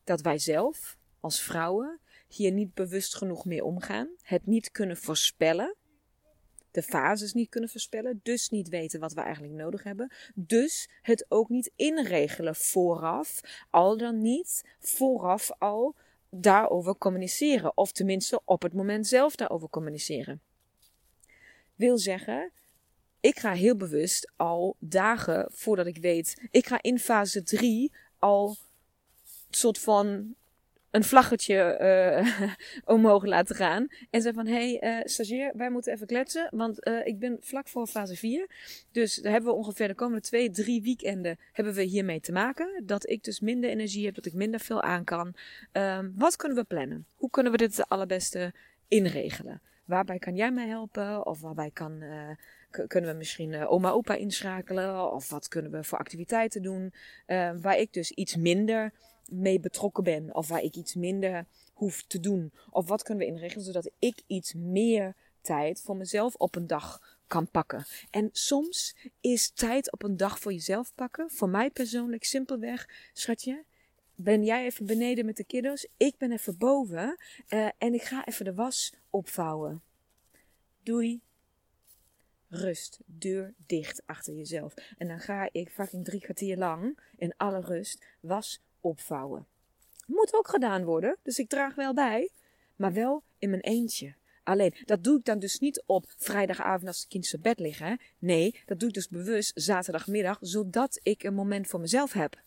dat 0.04 0.22
wij 0.22 0.38
zelf 0.38 0.98
als 1.20 1.42
vrouwen 1.42 2.00
hier 2.28 2.52
niet 2.52 2.74
bewust 2.74 3.16
genoeg 3.16 3.46
mee 3.46 3.63
omgaan, 3.63 4.10
het 4.22 4.46
niet 4.46 4.72
kunnen 4.72 4.98
voorspellen, 4.98 5.76
de 6.72 6.82
fases 6.82 7.34
niet 7.34 7.50
kunnen 7.50 7.70
voorspellen, 7.70 8.20
dus 8.24 8.50
niet 8.50 8.70
weten 8.70 9.00
wat 9.00 9.13
we 9.13 9.22
eigenlijk 9.22 9.54
nodig 9.54 9.84
hebben, 9.84 10.12
dus 10.36 10.89
het 11.02 11.26
ook 11.30 11.50
niet 11.50 11.72
inregelen 11.76 12.56
vooraf, 12.56 13.39
al 13.70 13.98
dan 13.98 14.22
niet 14.22 14.76
vooraf 14.80 15.52
al 15.58 15.96
daarover 16.30 16.98
communiceren, 16.98 17.78
of 17.78 17.92
tenminste 17.92 18.42
op 18.46 18.62
het 18.62 18.74
moment 18.74 19.08
zelf 19.08 19.36
daarover 19.36 19.70
communiceren. 19.70 20.42
Wil 21.76 21.98
zeggen, 21.98 22.52
ik 23.24 23.40
ga 23.40 23.54
heel 23.54 23.76
bewust 23.76 24.32
al 24.36 24.76
dagen 24.80 25.48
voordat 25.52 25.86
ik 25.86 25.98
weet, 25.98 26.48
ik 26.52 26.68
ga 26.68 26.82
in 26.82 27.00
fase 27.00 27.44
3 27.44 27.92
al 28.20 28.56
soort 29.50 29.80
van 29.80 30.36
een 30.92 31.04
vlaggetje 31.04 31.78
uh, 31.82 32.50
omhoog 32.96 33.26
laten 33.26 33.56
gaan. 33.56 33.88
En 34.10 34.22
zei 34.22 34.34
van, 34.34 34.48
hé 34.48 34.78
hey, 34.78 35.00
uh, 35.00 35.06
stagiair, 35.06 35.52
wij 35.56 35.70
moeten 35.70 35.94
even 35.94 36.08
kletsen. 36.08 36.48
Want 36.52 36.88
uh, 36.88 37.06
ik 37.06 37.20
ben 37.20 37.38
vlak 37.42 37.68
voor 37.68 37.88
fase 37.88 38.16
4. 38.16 38.50
Dus 38.92 39.16
daar 39.16 39.32
hebben 39.32 39.52
we 39.52 39.58
ongeveer 39.58 39.88
de 39.88 39.96
komende 39.96 40.22
twee, 40.22 40.50
drie 40.50 40.82
weekenden 40.82 41.38
hebben 41.52 41.74
we 41.74 41.84
hiermee 41.84 42.20
te 42.20 42.32
maken. 42.32 42.84
Dat 42.86 43.10
ik 43.10 43.24
dus 43.24 43.40
minder 43.40 43.70
energie 43.70 44.06
heb, 44.06 44.16
dat 44.16 44.26
ik 44.26 44.34
minder 44.34 44.60
veel 44.60 44.82
aan 44.82 45.04
kan. 45.04 45.34
Um, 45.72 46.14
wat 46.16 46.36
kunnen 46.36 46.58
we 46.58 46.64
plannen? 46.64 47.06
Hoe 47.16 47.30
kunnen 47.30 47.52
we 47.52 47.58
dit 47.58 47.78
het 47.78 47.90
allerbeste 47.90 48.54
inregelen? 48.88 49.62
Waarbij 49.86 50.20
kan 50.20 50.36
jij 50.36 50.52
mij 50.52 50.68
helpen? 50.68 51.26
Of 51.26 51.42
waarbij 51.42 51.72
kan, 51.74 52.04
kunnen 52.88 53.12
we 53.12 53.18
misschien 53.18 53.68
oma 53.68 53.90
opa 53.90 54.16
inschakelen? 54.16 55.12
Of 55.12 55.30
wat 55.30 55.48
kunnen 55.48 55.72
we 55.72 55.84
voor 55.84 55.98
activiteiten 55.98 56.62
doen? 56.62 56.94
waar 57.62 57.78
ik 57.78 57.94
dus 57.94 58.12
iets 58.12 58.36
minder 58.36 58.94
mee 59.28 59.60
betrokken 59.60 60.04
ben. 60.04 60.36
Of 60.36 60.48
waar 60.48 60.62
ik 60.62 60.76
iets 60.76 60.96
minder 60.96 61.46
hoef 61.74 62.04
te 62.08 62.20
doen. 62.20 62.52
Of 62.70 62.88
wat 62.88 63.04
kunnen 63.04 63.26
we 63.26 63.32
inregelen 63.32 63.66
zodat 63.66 63.92
ik 64.00 64.22
iets 64.28 64.54
meer 64.54 65.16
tijd 65.42 65.82
voor 65.82 65.98
mezelf 65.98 66.36
op 66.36 66.56
een 66.56 66.68
dag 66.68 67.18
kan 67.28 67.48
pakken. 67.52 67.86
En 68.10 68.30
soms 68.32 68.96
is 69.22 69.50
tijd 69.50 69.92
op 69.92 70.04
een 70.04 70.18
dag 70.18 70.40
voor 70.40 70.54
jezelf 70.54 70.92
pakken, 70.96 71.30
voor 71.30 71.50
mij 71.50 71.70
persoonlijk 71.70 72.24
simpelweg, 72.24 72.90
schatje, 73.14 73.64
ben 74.16 74.44
jij 74.44 74.66
even 74.66 74.86
beneden 74.86 75.26
met 75.26 75.38
de 75.38 75.44
kiddo's, 75.44 75.88
ik 75.98 76.18
ben 76.18 76.32
even 76.32 76.58
boven 76.58 77.18
uh, 77.50 77.70
en 77.78 77.94
ik 77.94 78.04
ga 78.04 78.26
even 78.26 78.46
de 78.46 78.54
was 78.54 78.94
opvouwen. 79.10 79.82
Doei. 80.84 81.22
Rust, 82.56 83.00
deur 83.06 83.54
dicht 83.66 84.02
achter 84.06 84.34
jezelf. 84.34 84.74
En 84.98 85.08
dan 85.08 85.20
ga 85.20 85.50
ik 85.52 85.70
fucking 85.70 86.06
drie 86.06 86.20
kwartier 86.20 86.58
lang 86.58 87.00
in 87.18 87.34
alle 87.38 87.60
rust 87.62 88.06
was 88.20 88.62
opvouwen. 88.82 89.46
Moet 90.06 90.34
ook 90.34 90.48
gedaan 90.48 90.84
worden, 90.84 91.18
dus 91.24 91.39
ik 91.39 91.50
draag 91.50 91.76
wel 91.76 91.94
bij, 91.94 92.30
maar 92.76 92.94
wel 92.94 93.24
in 93.38 93.50
mijn 93.50 93.62
eentje. 93.62 94.16
Alleen, 94.44 94.74
dat 94.86 95.04
doe 95.04 95.18
ik 95.18 95.26
dan 95.26 95.39
dus 95.39 95.60
niet 95.60 95.84
op 95.86 96.06
vrijdagavond 96.18 96.88
als 96.88 97.02
de 97.02 97.08
kinderen 97.08 97.42
bed 97.42 97.60
liggen. 97.60 98.00
Nee, 98.20 98.62
dat 98.66 98.80
doe 98.80 98.88
ik 98.88 98.94
dus 98.94 99.10
bewust 99.10 99.52
zaterdagmiddag, 99.56 100.38
zodat 100.42 101.00
ik 101.04 101.24
een 101.24 101.34
moment 101.34 101.68
voor 101.68 101.80
mezelf 101.80 102.13
heb. 102.13 102.42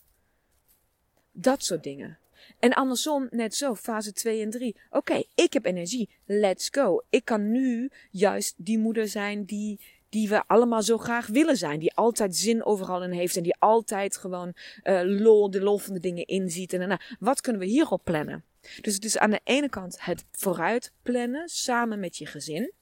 Dat 1.31 1.63
soort 1.63 1.83
dingen. 1.83 2.17
En 2.59 2.73
andersom, 2.73 3.27
net 3.31 3.55
zo, 3.55 3.75
fase 3.75 4.13
2 4.13 4.41
en 4.41 4.49
3. 4.49 4.75
Oké, 4.89 5.23
ik 5.35 5.53
heb 5.53 5.65
energie, 5.65 6.09
let's 6.25 6.69
go. 6.71 7.03
Ik 7.09 7.25
kan 7.25 7.51
nu 7.51 7.89
juist 8.11 8.53
die 8.57 8.77
moeder 8.77 9.07
zijn 9.07 9.45
die, 9.45 9.79
die 10.09 10.29
we 10.29 10.47
allemaal 10.47 10.83
zo 10.83 10.97
graag 10.97 11.27
willen 11.27 11.57
zijn. 11.57 11.79
Die 11.79 11.93
altijd 11.93 12.35
zin 12.35 12.65
overal 12.65 13.03
in 13.03 13.11
heeft 13.11 13.35
en 13.35 13.43
die 13.43 13.55
altijd 13.59 14.17
gewoon 14.17 14.53
uh, 14.83 15.01
lol, 15.03 15.49
de 15.49 15.61
lol 15.61 15.77
van 15.77 15.93
de 15.93 15.99
dingen 15.99 16.25
inziet. 16.25 16.73
En 16.73 16.87
nou, 16.87 17.01
wat 17.19 17.41
kunnen 17.41 17.61
we 17.61 17.67
hierop 17.67 18.03
plannen? 18.03 18.43
Dus 18.81 18.93
het 18.93 19.05
is 19.05 19.17
aan 19.17 19.29
de 19.29 19.41
ene 19.43 19.69
kant 19.69 20.05
het 20.05 20.25
vooruit 20.31 20.91
plannen 21.01 21.49
samen 21.49 21.99
met 21.99 22.17
je 22.17 22.25
gezin. 22.25 22.73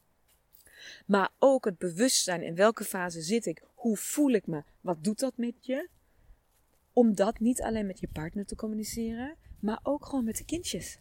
Maar 1.05 1.29
ook 1.39 1.65
het 1.65 1.77
bewustzijn 1.77 2.43
in 2.43 2.55
welke 2.55 2.83
fase 2.83 3.21
zit 3.21 3.45
ik? 3.45 3.63
Hoe 3.73 3.97
voel 3.97 4.31
ik 4.31 4.47
me? 4.47 4.63
Wat 4.81 5.03
doet 5.03 5.19
dat 5.19 5.37
met 5.37 5.53
je? 5.59 5.89
Om 6.93 7.15
dat 7.15 7.39
niet 7.39 7.61
alleen 7.61 7.85
met 7.85 7.99
je 7.99 8.07
partner 8.13 8.45
te 8.45 8.55
communiceren, 8.55 9.35
maar 9.59 9.79
ook 9.83 10.05
gewoon 10.05 10.25
met 10.25 10.37
de 10.37 10.45
kindjes. 10.45 10.99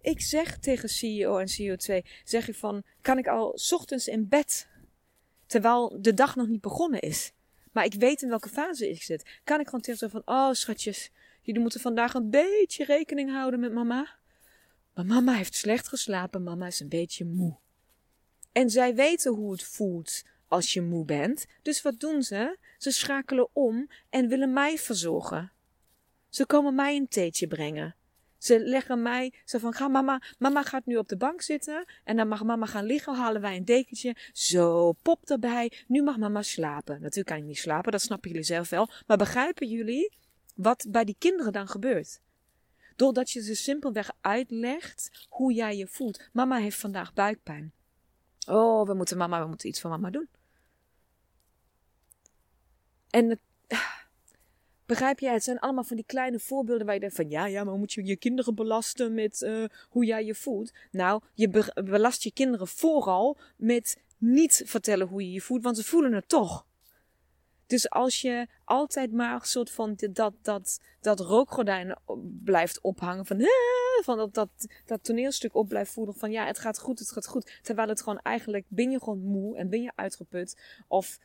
Ik 0.00 0.20
zeg 0.20 0.58
tegen 0.58 0.88
CEO 0.88 1.38
en 1.38 1.48
CEO2, 1.48 2.06
zeg 2.24 2.46
je 2.46 2.54
van, 2.54 2.82
kan 3.00 3.18
ik 3.18 3.26
al 3.26 3.58
ochtends 3.70 4.08
in 4.08 4.28
bed 4.28 4.68
Terwijl 5.46 5.96
de 6.00 6.14
dag 6.14 6.36
nog 6.36 6.48
niet 6.48 6.60
begonnen 6.60 7.00
is. 7.00 7.32
Maar 7.72 7.84
ik 7.84 7.94
weet 7.94 8.22
in 8.22 8.28
welke 8.28 8.48
fase 8.48 8.90
ik 8.90 9.02
zit. 9.02 9.40
Kan 9.44 9.60
ik 9.60 9.64
gewoon 9.64 9.80
tegen 9.80 10.10
van, 10.10 10.22
oh 10.24 10.52
schatjes, 10.52 11.10
jullie 11.42 11.60
moeten 11.60 11.80
vandaag 11.80 12.14
een 12.14 12.30
beetje 12.30 12.84
rekening 12.84 13.30
houden 13.30 13.60
met 13.60 13.72
mama. 13.72 14.08
Maar 14.94 15.06
mama 15.06 15.32
heeft 15.34 15.54
slecht 15.54 15.88
geslapen, 15.88 16.42
mama 16.42 16.66
is 16.66 16.80
een 16.80 16.88
beetje 16.88 17.24
moe. 17.24 17.56
En 18.52 18.70
zij 18.70 18.94
weten 18.94 19.32
hoe 19.32 19.52
het 19.52 19.62
voelt 19.62 20.22
als 20.48 20.72
je 20.72 20.82
moe 20.82 21.04
bent. 21.04 21.46
Dus 21.62 21.82
wat 21.82 22.00
doen 22.00 22.22
ze? 22.22 22.58
Ze 22.78 22.90
schakelen 22.90 23.48
om 23.52 23.88
en 24.10 24.28
willen 24.28 24.52
mij 24.52 24.78
verzorgen. 24.78 25.52
Ze 26.28 26.46
komen 26.46 26.74
mij 26.74 26.96
een 26.96 27.08
theetje 27.08 27.46
brengen. 27.46 27.96
Ze 28.44 28.58
leggen 28.58 29.02
mij 29.02 29.34
zo 29.44 29.58
van, 29.58 29.72
ga 29.72 29.88
mama, 29.88 30.22
mama 30.38 30.62
gaat 30.62 30.86
nu 30.86 30.96
op 30.96 31.08
de 31.08 31.16
bank 31.16 31.42
zitten 31.42 31.84
en 32.04 32.16
dan 32.16 32.28
mag 32.28 32.42
mama 32.42 32.66
gaan 32.66 32.84
liggen, 32.84 33.14
halen 33.14 33.40
wij 33.40 33.56
een 33.56 33.64
dekentje, 33.64 34.16
zo, 34.32 34.92
pop 34.92 35.30
erbij, 35.30 35.72
nu 35.86 36.02
mag 36.02 36.16
mama 36.16 36.42
slapen. 36.42 37.00
Natuurlijk 37.00 37.26
kan 37.26 37.36
ik 37.36 37.44
niet 37.44 37.58
slapen, 37.58 37.92
dat 37.92 38.00
snappen 38.00 38.30
jullie 38.30 38.44
zelf 38.44 38.68
wel, 38.68 38.90
maar 39.06 39.16
begrijpen 39.16 39.68
jullie 39.68 40.16
wat 40.54 40.86
bij 40.88 41.04
die 41.04 41.16
kinderen 41.18 41.52
dan 41.52 41.68
gebeurt? 41.68 42.20
Doordat 42.96 43.30
je 43.30 43.42
ze 43.42 43.54
simpelweg 43.54 44.10
uitlegt 44.20 45.26
hoe 45.28 45.52
jij 45.52 45.76
je 45.76 45.86
voelt. 45.86 46.28
Mama 46.32 46.56
heeft 46.56 46.78
vandaag 46.78 47.12
buikpijn. 47.12 47.72
Oh, 48.46 48.86
we 48.86 48.94
moeten 48.94 49.16
mama, 49.16 49.42
we 49.42 49.48
moeten 49.48 49.68
iets 49.68 49.80
voor 49.80 49.90
mama 49.90 50.10
doen. 50.10 50.28
En 53.10 53.40
Begrijp 54.86 55.18
jij? 55.18 55.32
Het 55.32 55.44
zijn 55.44 55.58
allemaal 55.58 55.84
van 55.84 55.96
die 55.96 56.04
kleine 56.04 56.38
voorbeelden 56.38 56.84
waar 56.86 56.94
je 56.94 57.00
denkt 57.00 57.16
van 57.16 57.30
ja, 57.30 57.46
ja, 57.46 57.64
maar 57.64 57.76
moet 57.76 57.92
je 57.92 58.04
je 58.04 58.16
kinderen 58.16 58.54
belasten 58.54 59.14
met 59.14 59.40
uh, 59.40 59.64
hoe 59.88 60.04
jij 60.04 60.24
je 60.24 60.34
voelt? 60.34 60.72
Nou, 60.90 61.22
je 61.34 61.72
belast 61.84 62.22
je 62.22 62.32
kinderen 62.32 62.68
vooral 62.68 63.38
met 63.56 64.02
niet 64.18 64.62
vertellen 64.66 65.06
hoe 65.06 65.22
je 65.22 65.32
je 65.32 65.40
voelt, 65.40 65.62
want 65.62 65.76
ze 65.76 65.84
voelen 65.84 66.12
het 66.12 66.28
toch. 66.28 66.66
Dus 67.66 67.90
als 67.90 68.20
je 68.20 68.46
altijd 68.64 69.12
maar 69.12 69.34
een 69.34 69.46
soort 69.46 69.70
van 69.70 69.96
dat, 70.10 70.34
dat, 70.42 70.80
dat 71.00 71.20
rookgordijn 71.20 71.98
blijft 72.44 72.80
ophangen, 72.80 73.26
van, 73.26 73.46
van 74.02 74.16
dat, 74.16 74.34
dat, 74.34 74.48
dat 74.84 75.04
toneelstuk 75.04 75.54
op 75.54 75.68
blijft 75.68 75.92
voelen 75.92 76.14
van 76.14 76.30
ja, 76.30 76.46
het 76.46 76.58
gaat 76.58 76.78
goed, 76.78 76.98
het 76.98 77.12
gaat 77.12 77.26
goed. 77.26 77.58
Terwijl 77.62 77.88
het 77.88 78.02
gewoon 78.02 78.20
eigenlijk, 78.20 78.64
ben 78.68 78.90
je 78.90 78.98
gewoon 78.98 79.20
moe 79.20 79.56
en 79.56 79.68
ben 79.68 79.82
je 79.82 79.92
uitgeput. 79.94 80.60
Of 80.88 81.18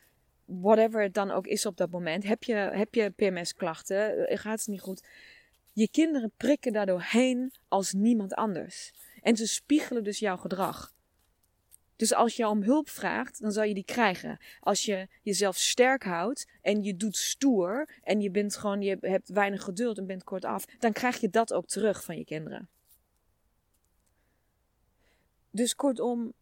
whatever 0.60 1.02
het 1.02 1.14
dan 1.14 1.30
ook 1.30 1.46
is 1.46 1.66
op 1.66 1.76
dat 1.76 1.90
moment. 1.90 2.24
Heb 2.24 2.44
je, 2.44 2.54
heb 2.54 2.94
je 2.94 3.10
PMS-klachten? 3.10 4.28
Eh, 4.28 4.38
gaat 4.38 4.58
het 4.58 4.68
niet 4.68 4.80
goed? 4.80 5.04
Je 5.72 5.88
kinderen 5.90 6.32
prikken 6.36 6.72
daardoor 6.72 7.02
heen 7.02 7.52
als 7.68 7.92
niemand 7.92 8.34
anders. 8.34 8.92
En 9.22 9.36
ze 9.36 9.46
spiegelen 9.46 10.04
dus 10.04 10.18
jouw 10.18 10.36
gedrag. 10.36 10.92
Dus 11.96 12.14
als 12.14 12.36
je 12.36 12.48
om 12.48 12.62
hulp 12.62 12.88
vraagt, 12.88 13.40
dan 13.40 13.52
zal 13.52 13.64
je 13.64 13.74
die 13.74 13.84
krijgen. 13.84 14.38
Als 14.60 14.84
je 14.84 15.08
jezelf 15.22 15.56
sterk 15.56 16.02
houdt 16.04 16.46
en 16.62 16.82
je 16.82 16.96
doet 16.96 17.16
stoer 17.16 17.88
en 18.02 18.20
je 18.20 18.30
bent 18.30 18.56
gewoon, 18.56 18.82
je 18.82 18.98
hebt 19.00 19.28
weinig 19.28 19.62
geduld 19.62 19.98
en 19.98 20.06
bent 20.06 20.24
kortaf, 20.24 20.64
dan 20.78 20.92
krijg 20.92 21.20
je 21.20 21.28
dat 21.28 21.52
ook 21.52 21.66
terug 21.66 22.04
van 22.04 22.16
je 22.16 22.24
kinderen. 22.24 22.68
Dus 25.50 25.74
kortom, 25.74 26.32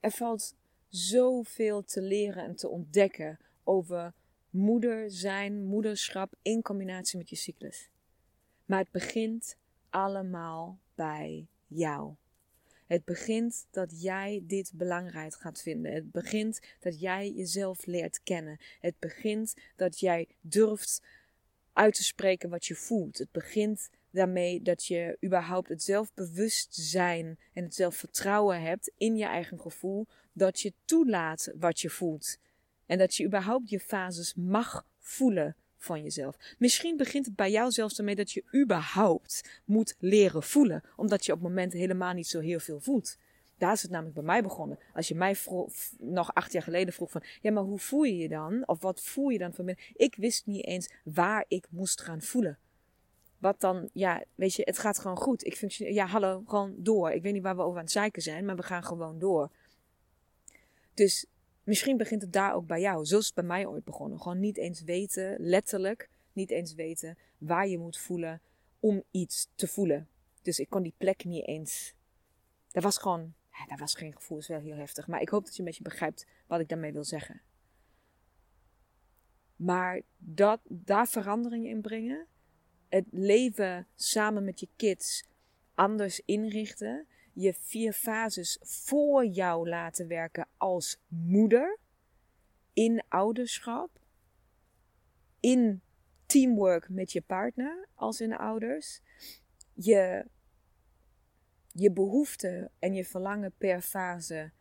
er 0.00 0.10
valt 0.10 0.54
zoveel 0.96 1.84
te 1.84 2.02
leren 2.02 2.44
en 2.44 2.56
te 2.56 2.68
ontdekken 2.68 3.38
over 3.64 4.12
moeder 4.50 5.10
zijn, 5.10 5.64
moederschap 5.64 6.34
in 6.42 6.62
combinatie 6.62 7.18
met 7.18 7.30
je 7.30 7.36
cyclus. 7.36 7.90
Maar 8.64 8.78
het 8.78 8.90
begint 8.90 9.56
allemaal 9.90 10.78
bij 10.94 11.46
jou. 11.66 12.14
Het 12.86 13.04
begint 13.04 13.66
dat 13.70 14.02
jij 14.02 14.42
dit 14.46 14.72
belangrijk 14.74 15.34
gaat 15.34 15.62
vinden. 15.62 15.92
Het 15.92 16.10
begint 16.10 16.60
dat 16.80 17.00
jij 17.00 17.30
jezelf 17.30 17.86
leert 17.86 18.22
kennen. 18.22 18.60
Het 18.80 18.94
begint 18.98 19.54
dat 19.76 20.00
jij 20.00 20.28
durft 20.40 21.02
uit 21.72 21.94
te 21.94 22.04
spreken 22.04 22.50
wat 22.50 22.66
je 22.66 22.74
voelt. 22.74 23.18
Het 23.18 23.32
begint 23.32 23.90
daarmee 24.14 24.62
dat 24.62 24.86
je 24.86 25.16
überhaupt 25.24 25.68
het 25.68 25.82
zelfbewustzijn 25.82 27.38
en 27.52 27.64
het 27.64 27.74
zelfvertrouwen 27.74 28.62
hebt 28.62 28.92
in 28.96 29.16
je 29.16 29.24
eigen 29.24 29.60
gevoel, 29.60 30.06
dat 30.32 30.60
je 30.60 30.72
toelaat 30.84 31.52
wat 31.58 31.80
je 31.80 31.90
voelt. 31.90 32.38
En 32.86 32.98
dat 32.98 33.14
je 33.14 33.24
überhaupt 33.24 33.70
je 33.70 33.80
fases 33.80 34.34
mag 34.34 34.86
voelen 34.98 35.56
van 35.76 36.02
jezelf. 36.02 36.36
Misschien 36.58 36.96
begint 36.96 37.26
het 37.26 37.36
bij 37.36 37.50
jou 37.50 37.70
zelfs 37.70 37.98
ermee 37.98 38.14
dat 38.14 38.32
je 38.32 38.44
überhaupt 38.54 39.60
moet 39.64 39.94
leren 39.98 40.42
voelen, 40.42 40.82
omdat 40.96 41.26
je 41.26 41.32
op 41.32 41.40
momenten 41.40 41.78
helemaal 41.78 42.12
niet 42.12 42.28
zo 42.28 42.40
heel 42.40 42.60
veel 42.60 42.80
voelt. 42.80 43.16
Daar 43.58 43.72
is 43.72 43.82
het 43.82 43.90
namelijk 43.90 44.14
bij 44.14 44.24
mij 44.24 44.42
begonnen. 44.42 44.78
Als 44.94 45.08
je 45.08 45.14
mij 45.14 45.36
nog 45.98 46.34
acht 46.34 46.52
jaar 46.52 46.62
geleden 46.62 46.94
vroeg 46.94 47.10
van, 47.10 47.22
ja, 47.40 47.50
maar 47.50 47.62
hoe 47.62 47.78
voel 47.78 48.02
je 48.02 48.16
je 48.16 48.28
dan? 48.28 48.62
Of 48.66 48.80
wat 48.80 49.00
voel 49.00 49.28
je 49.28 49.38
dan 49.38 49.52
van? 49.52 49.76
Ik 49.92 50.14
wist 50.16 50.46
niet 50.46 50.64
eens 50.64 50.90
waar 51.04 51.44
ik 51.48 51.66
moest 51.70 52.00
gaan 52.00 52.22
voelen. 52.22 52.58
Wat 53.44 53.60
dan, 53.60 53.88
ja, 53.92 54.24
weet 54.34 54.54
je, 54.54 54.62
het 54.64 54.78
gaat 54.78 54.98
gewoon 54.98 55.16
goed. 55.16 55.44
Ik 55.44 55.56
functioneer, 55.56 55.94
ja, 55.94 56.06
hallo, 56.06 56.42
gewoon 56.46 56.74
door. 56.76 57.10
Ik 57.10 57.22
weet 57.22 57.32
niet 57.32 57.42
waar 57.42 57.56
we 57.56 57.62
over 57.62 57.76
aan 57.76 57.84
het 57.84 57.92
zeiken 57.92 58.22
zijn, 58.22 58.44
maar 58.44 58.56
we 58.56 58.62
gaan 58.62 58.84
gewoon 58.84 59.18
door. 59.18 59.50
Dus 60.94 61.26
misschien 61.64 61.96
begint 61.96 62.22
het 62.22 62.32
daar 62.32 62.54
ook 62.54 62.66
bij 62.66 62.80
jou. 62.80 63.04
Zoals 63.04 63.26
het 63.26 63.34
bij 63.34 63.44
mij 63.44 63.66
ooit 63.66 63.84
begonnen. 63.84 64.20
Gewoon 64.20 64.40
niet 64.40 64.56
eens 64.56 64.82
weten, 64.82 65.36
letterlijk, 65.40 66.08
niet 66.32 66.50
eens 66.50 66.74
weten 66.74 67.18
waar 67.38 67.68
je 67.68 67.78
moet 67.78 67.98
voelen 67.98 68.40
om 68.80 69.02
iets 69.10 69.48
te 69.54 69.68
voelen. 69.68 70.08
Dus 70.42 70.58
ik 70.58 70.70
kon 70.70 70.82
die 70.82 70.94
plek 70.96 71.24
niet 71.24 71.46
eens. 71.46 71.94
Dat 72.70 72.82
was 72.82 72.98
gewoon, 72.98 73.34
ja, 73.52 73.66
dat 73.66 73.78
was 73.78 73.94
geen 73.94 74.12
gevoel, 74.12 74.38
is 74.38 74.48
wel 74.48 74.60
heel 74.60 74.76
heftig. 74.76 75.06
Maar 75.06 75.20
ik 75.20 75.28
hoop 75.28 75.44
dat 75.44 75.52
je 75.52 75.58
een 75.58 75.68
beetje 75.68 75.82
begrijpt 75.82 76.26
wat 76.46 76.60
ik 76.60 76.68
daarmee 76.68 76.92
wil 76.92 77.04
zeggen. 77.04 77.40
Maar 79.56 80.00
dat, 80.16 80.60
daar 80.64 81.08
veranderingen 81.08 81.70
in 81.70 81.80
brengen, 81.80 82.26
het 82.94 83.06
leven 83.10 83.86
samen 83.94 84.44
met 84.44 84.60
je 84.60 84.68
kids 84.76 85.24
anders 85.74 86.20
inrichten, 86.24 87.06
je 87.32 87.54
vier 87.54 87.92
fases 87.92 88.58
voor 88.62 89.26
jou 89.26 89.68
laten 89.68 90.08
werken 90.08 90.48
als 90.56 91.00
moeder, 91.08 91.78
in 92.72 93.04
ouderschap, 93.08 93.90
in 95.40 95.82
teamwork 96.26 96.88
met 96.88 97.12
je 97.12 97.20
partner 97.22 97.88
als 97.94 98.20
in 98.20 98.36
ouders, 98.36 99.00
je, 99.72 100.26
je 101.72 101.92
behoeften 101.92 102.70
en 102.78 102.94
je 102.94 103.04
verlangen 103.04 103.52
per 103.58 103.80
fase 103.80 104.52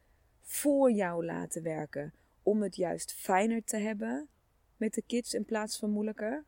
voor 0.41 0.91
jou 0.91 1.25
laten 1.25 1.63
werken 1.63 2.13
om 2.43 2.61
het 2.61 2.75
juist 2.75 3.13
fijner 3.13 3.63
te 3.63 3.77
hebben 3.77 4.29
met 4.77 4.93
de 4.93 5.01
kids 5.01 5.33
in 5.33 5.45
plaats 5.45 5.77
van 5.79 5.89
moeilijker. 5.89 6.45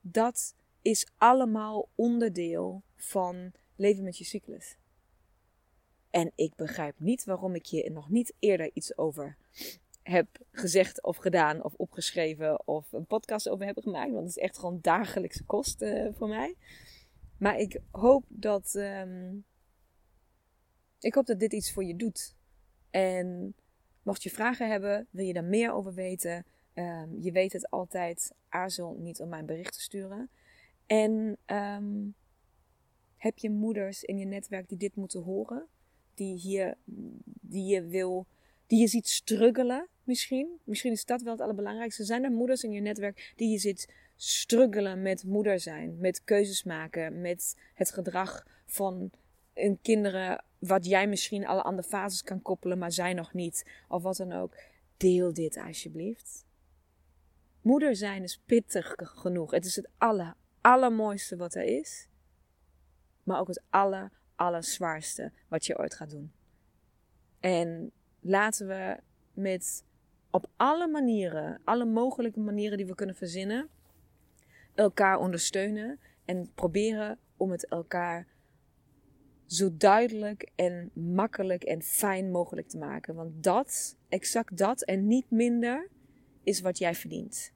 Dat 0.00 0.54
is 0.88 1.06
allemaal 1.16 1.88
onderdeel 1.94 2.82
van 2.96 3.52
leven 3.76 4.04
met 4.04 4.18
je 4.18 4.24
cyclus. 4.24 4.76
En 6.10 6.32
ik 6.34 6.54
begrijp 6.56 6.94
niet 6.98 7.24
waarom 7.24 7.54
ik 7.54 7.64
je 7.64 7.90
nog 7.90 8.10
niet 8.10 8.34
eerder 8.38 8.70
iets 8.72 8.98
over 8.98 9.36
heb 10.02 10.28
gezegd 10.50 11.02
of 11.02 11.16
gedaan 11.16 11.64
of 11.64 11.74
opgeschreven 11.74 12.66
of 12.66 12.92
een 12.92 13.06
podcast 13.06 13.48
over 13.48 13.66
heb 13.66 13.78
gemaakt. 13.78 14.12
Want 14.12 14.26
het 14.26 14.36
is 14.36 14.42
echt 14.42 14.58
gewoon 14.58 14.78
dagelijkse 14.80 15.44
kost 15.44 15.82
uh, 15.82 16.08
voor 16.12 16.28
mij. 16.28 16.54
Maar 17.38 17.58
ik 17.58 17.80
hoop 17.90 18.24
dat, 18.28 18.74
um, 18.74 19.44
ik 20.98 21.14
hoop 21.14 21.26
dat 21.26 21.40
dit 21.40 21.52
iets 21.52 21.72
voor 21.72 21.84
je 21.84 21.96
doet. 21.96 22.34
En 22.90 23.54
mocht 24.02 24.22
je 24.22 24.30
vragen 24.30 24.70
hebben, 24.70 25.06
wil 25.10 25.24
je 25.24 25.32
daar 25.32 25.44
meer 25.44 25.72
over 25.72 25.94
weten, 25.94 26.44
um, 26.74 27.20
je 27.20 27.32
weet 27.32 27.52
het 27.52 27.70
altijd, 27.70 28.32
aarzel 28.48 28.96
niet 28.98 29.20
om 29.20 29.28
mijn 29.28 29.46
bericht 29.46 29.72
te 29.72 29.80
sturen. 29.80 30.30
En 30.88 31.36
um, 31.46 32.14
heb 33.16 33.38
je 33.38 33.50
moeders 33.50 34.04
in 34.04 34.18
je 34.18 34.24
netwerk 34.24 34.68
die 34.68 34.78
dit 34.78 34.96
moeten 34.96 35.22
horen? 35.22 35.66
Die, 36.14 36.34
hier, 36.36 36.76
die 37.40 37.64
je 37.64 37.82
wil, 37.84 38.26
die 38.66 38.80
je 38.80 38.86
ziet 38.86 39.08
struggelen 39.08 39.88
misschien? 40.04 40.58
Misschien 40.64 40.92
is 40.92 41.04
dat 41.04 41.22
wel 41.22 41.32
het 41.32 41.42
allerbelangrijkste. 41.42 42.04
Zijn 42.04 42.24
er 42.24 42.30
moeders 42.30 42.62
in 42.62 42.72
je 42.72 42.80
netwerk 42.80 43.32
die 43.36 43.50
je 43.50 43.58
ziet 43.58 43.94
struggelen 44.16 45.02
met 45.02 45.24
moeder 45.24 45.60
zijn? 45.60 45.96
Met 45.98 46.24
keuzes 46.24 46.64
maken, 46.64 47.20
met 47.20 47.56
het 47.74 47.90
gedrag 47.90 48.46
van 48.66 49.10
hun 49.54 49.78
kinderen, 49.82 50.44
wat 50.58 50.86
jij 50.86 51.06
misschien 51.06 51.46
alle 51.46 51.62
andere 51.62 51.88
fases 51.88 52.22
kan 52.22 52.42
koppelen, 52.42 52.78
maar 52.78 52.92
zij 52.92 53.14
nog 53.14 53.32
niet. 53.32 53.66
Of 53.88 54.02
wat 54.02 54.16
dan 54.16 54.32
ook. 54.32 54.54
Deel 54.96 55.32
dit 55.32 55.56
alsjeblieft. 55.56 56.46
Moeder 57.62 57.96
zijn 57.96 58.22
is 58.22 58.40
pittig 58.46 58.94
genoeg. 58.96 59.50
Het 59.50 59.64
is 59.64 59.76
het 59.76 59.88
aller, 59.98 60.34
allermooiste 60.60 61.36
wat 61.36 61.54
er 61.54 61.64
is. 61.64 62.08
Maar 63.22 63.40
ook 63.40 63.48
het 63.48 63.62
aller, 63.70 64.10
allerzwaarste 64.34 65.32
wat 65.48 65.66
je 65.66 65.78
ooit 65.78 65.94
gaat 65.94 66.10
doen. 66.10 66.32
En 67.40 67.92
laten 68.20 68.66
we 68.66 69.00
met 69.32 69.84
op 70.30 70.50
alle 70.56 70.88
manieren, 70.88 71.60
alle 71.64 71.84
mogelijke 71.84 72.40
manieren 72.40 72.76
die 72.76 72.86
we 72.86 72.94
kunnen 72.94 73.16
verzinnen, 73.16 73.68
elkaar 74.74 75.18
ondersteunen 75.18 76.00
en 76.24 76.50
proberen 76.54 77.18
om 77.36 77.50
het 77.50 77.66
elkaar 77.66 78.26
zo 79.46 79.76
duidelijk 79.76 80.50
en 80.54 80.90
makkelijk 80.92 81.64
en 81.64 81.82
fijn 81.82 82.30
mogelijk 82.30 82.68
te 82.68 82.78
maken. 82.78 83.14
Want 83.14 83.42
dat, 83.42 83.96
exact 84.08 84.56
dat 84.56 84.82
en 84.82 85.06
niet 85.06 85.30
minder, 85.30 85.88
is 86.42 86.60
wat 86.60 86.78
jij 86.78 86.94
verdient. 86.94 87.52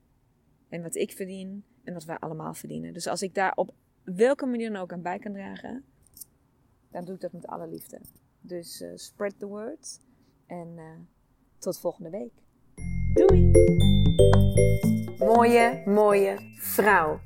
En 0.68 0.82
wat 0.82 0.94
ik 0.94 1.12
verdien 1.12 1.64
en 1.84 1.92
wat 1.92 2.04
wij 2.04 2.18
allemaal 2.18 2.54
verdienen. 2.54 2.92
Dus 2.92 3.06
als 3.06 3.22
ik 3.22 3.34
daar 3.34 3.52
op 3.54 3.70
welke 4.02 4.46
manier 4.46 4.72
dan 4.72 4.82
ook 4.82 4.92
aan 4.92 5.02
bij 5.02 5.18
kan 5.18 5.32
dragen, 5.32 5.84
dan 6.90 7.04
doe 7.04 7.14
ik 7.14 7.20
dat 7.20 7.32
met 7.32 7.46
alle 7.46 7.68
liefde. 7.68 8.00
Dus 8.40 8.80
uh, 8.80 8.90
spread 8.94 9.38
the 9.38 9.46
word. 9.46 10.00
En 10.46 10.68
uh, 10.76 10.84
tot 11.58 11.78
volgende 11.78 12.10
week. 12.10 12.32
Doei! 13.14 13.50
Mooie, 15.18 15.82
mooie 15.84 16.36
vrouw. 16.56 17.20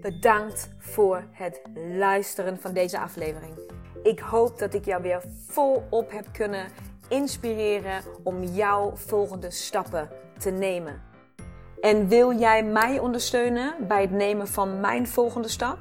Bedankt 0.00 0.70
voor 0.78 1.28
het 1.30 1.60
luisteren 1.74 2.58
van 2.58 2.72
deze 2.72 2.98
aflevering. 2.98 3.54
Ik 4.02 4.18
hoop 4.18 4.58
dat 4.58 4.74
ik 4.74 4.84
jou 4.84 5.02
weer 5.02 5.22
volop 5.46 6.10
heb 6.10 6.32
kunnen 6.32 6.68
inspireren 7.08 8.02
om 8.22 8.42
jouw 8.42 8.96
volgende 8.96 9.50
stappen 9.50 10.08
te 10.38 10.50
nemen. 10.50 11.11
En 11.82 12.08
wil 12.08 12.38
jij 12.38 12.64
mij 12.64 12.98
ondersteunen 12.98 13.74
bij 13.88 14.00
het 14.00 14.10
nemen 14.10 14.48
van 14.48 14.80
mijn 14.80 15.08
volgende 15.08 15.48
stap? 15.48 15.78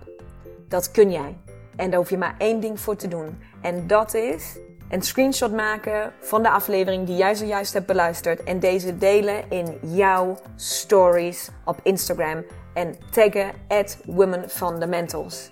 Dat 0.68 0.92
kun 0.92 1.12
jij. 1.12 1.38
En 1.76 1.90
daar 1.90 2.00
hoef 2.00 2.10
je 2.10 2.18
maar 2.18 2.36
één 2.38 2.60
ding 2.60 2.80
voor 2.80 2.96
te 2.96 3.08
doen. 3.08 3.42
En 3.62 3.88
dat 3.88 4.14
is 4.14 4.58
een 4.90 5.02
screenshot 5.02 5.52
maken 5.52 6.14
van 6.20 6.44
de 6.44 6.50
aflevering 6.50 7.06
die 7.06 7.16
jij 7.16 7.36
zojuist 7.36 7.74
hebt 7.74 7.86
beluisterd. 7.86 8.44
En 8.44 8.60
deze 8.60 8.98
delen 8.98 9.50
in 9.50 9.78
jouw 9.82 10.38
stories 10.56 11.50
op 11.66 11.80
Instagram. 11.84 12.46
En 12.74 12.96
taggen 13.12 13.52
at 13.68 13.98
Women 14.06 14.50
Fundamentals 14.50 15.52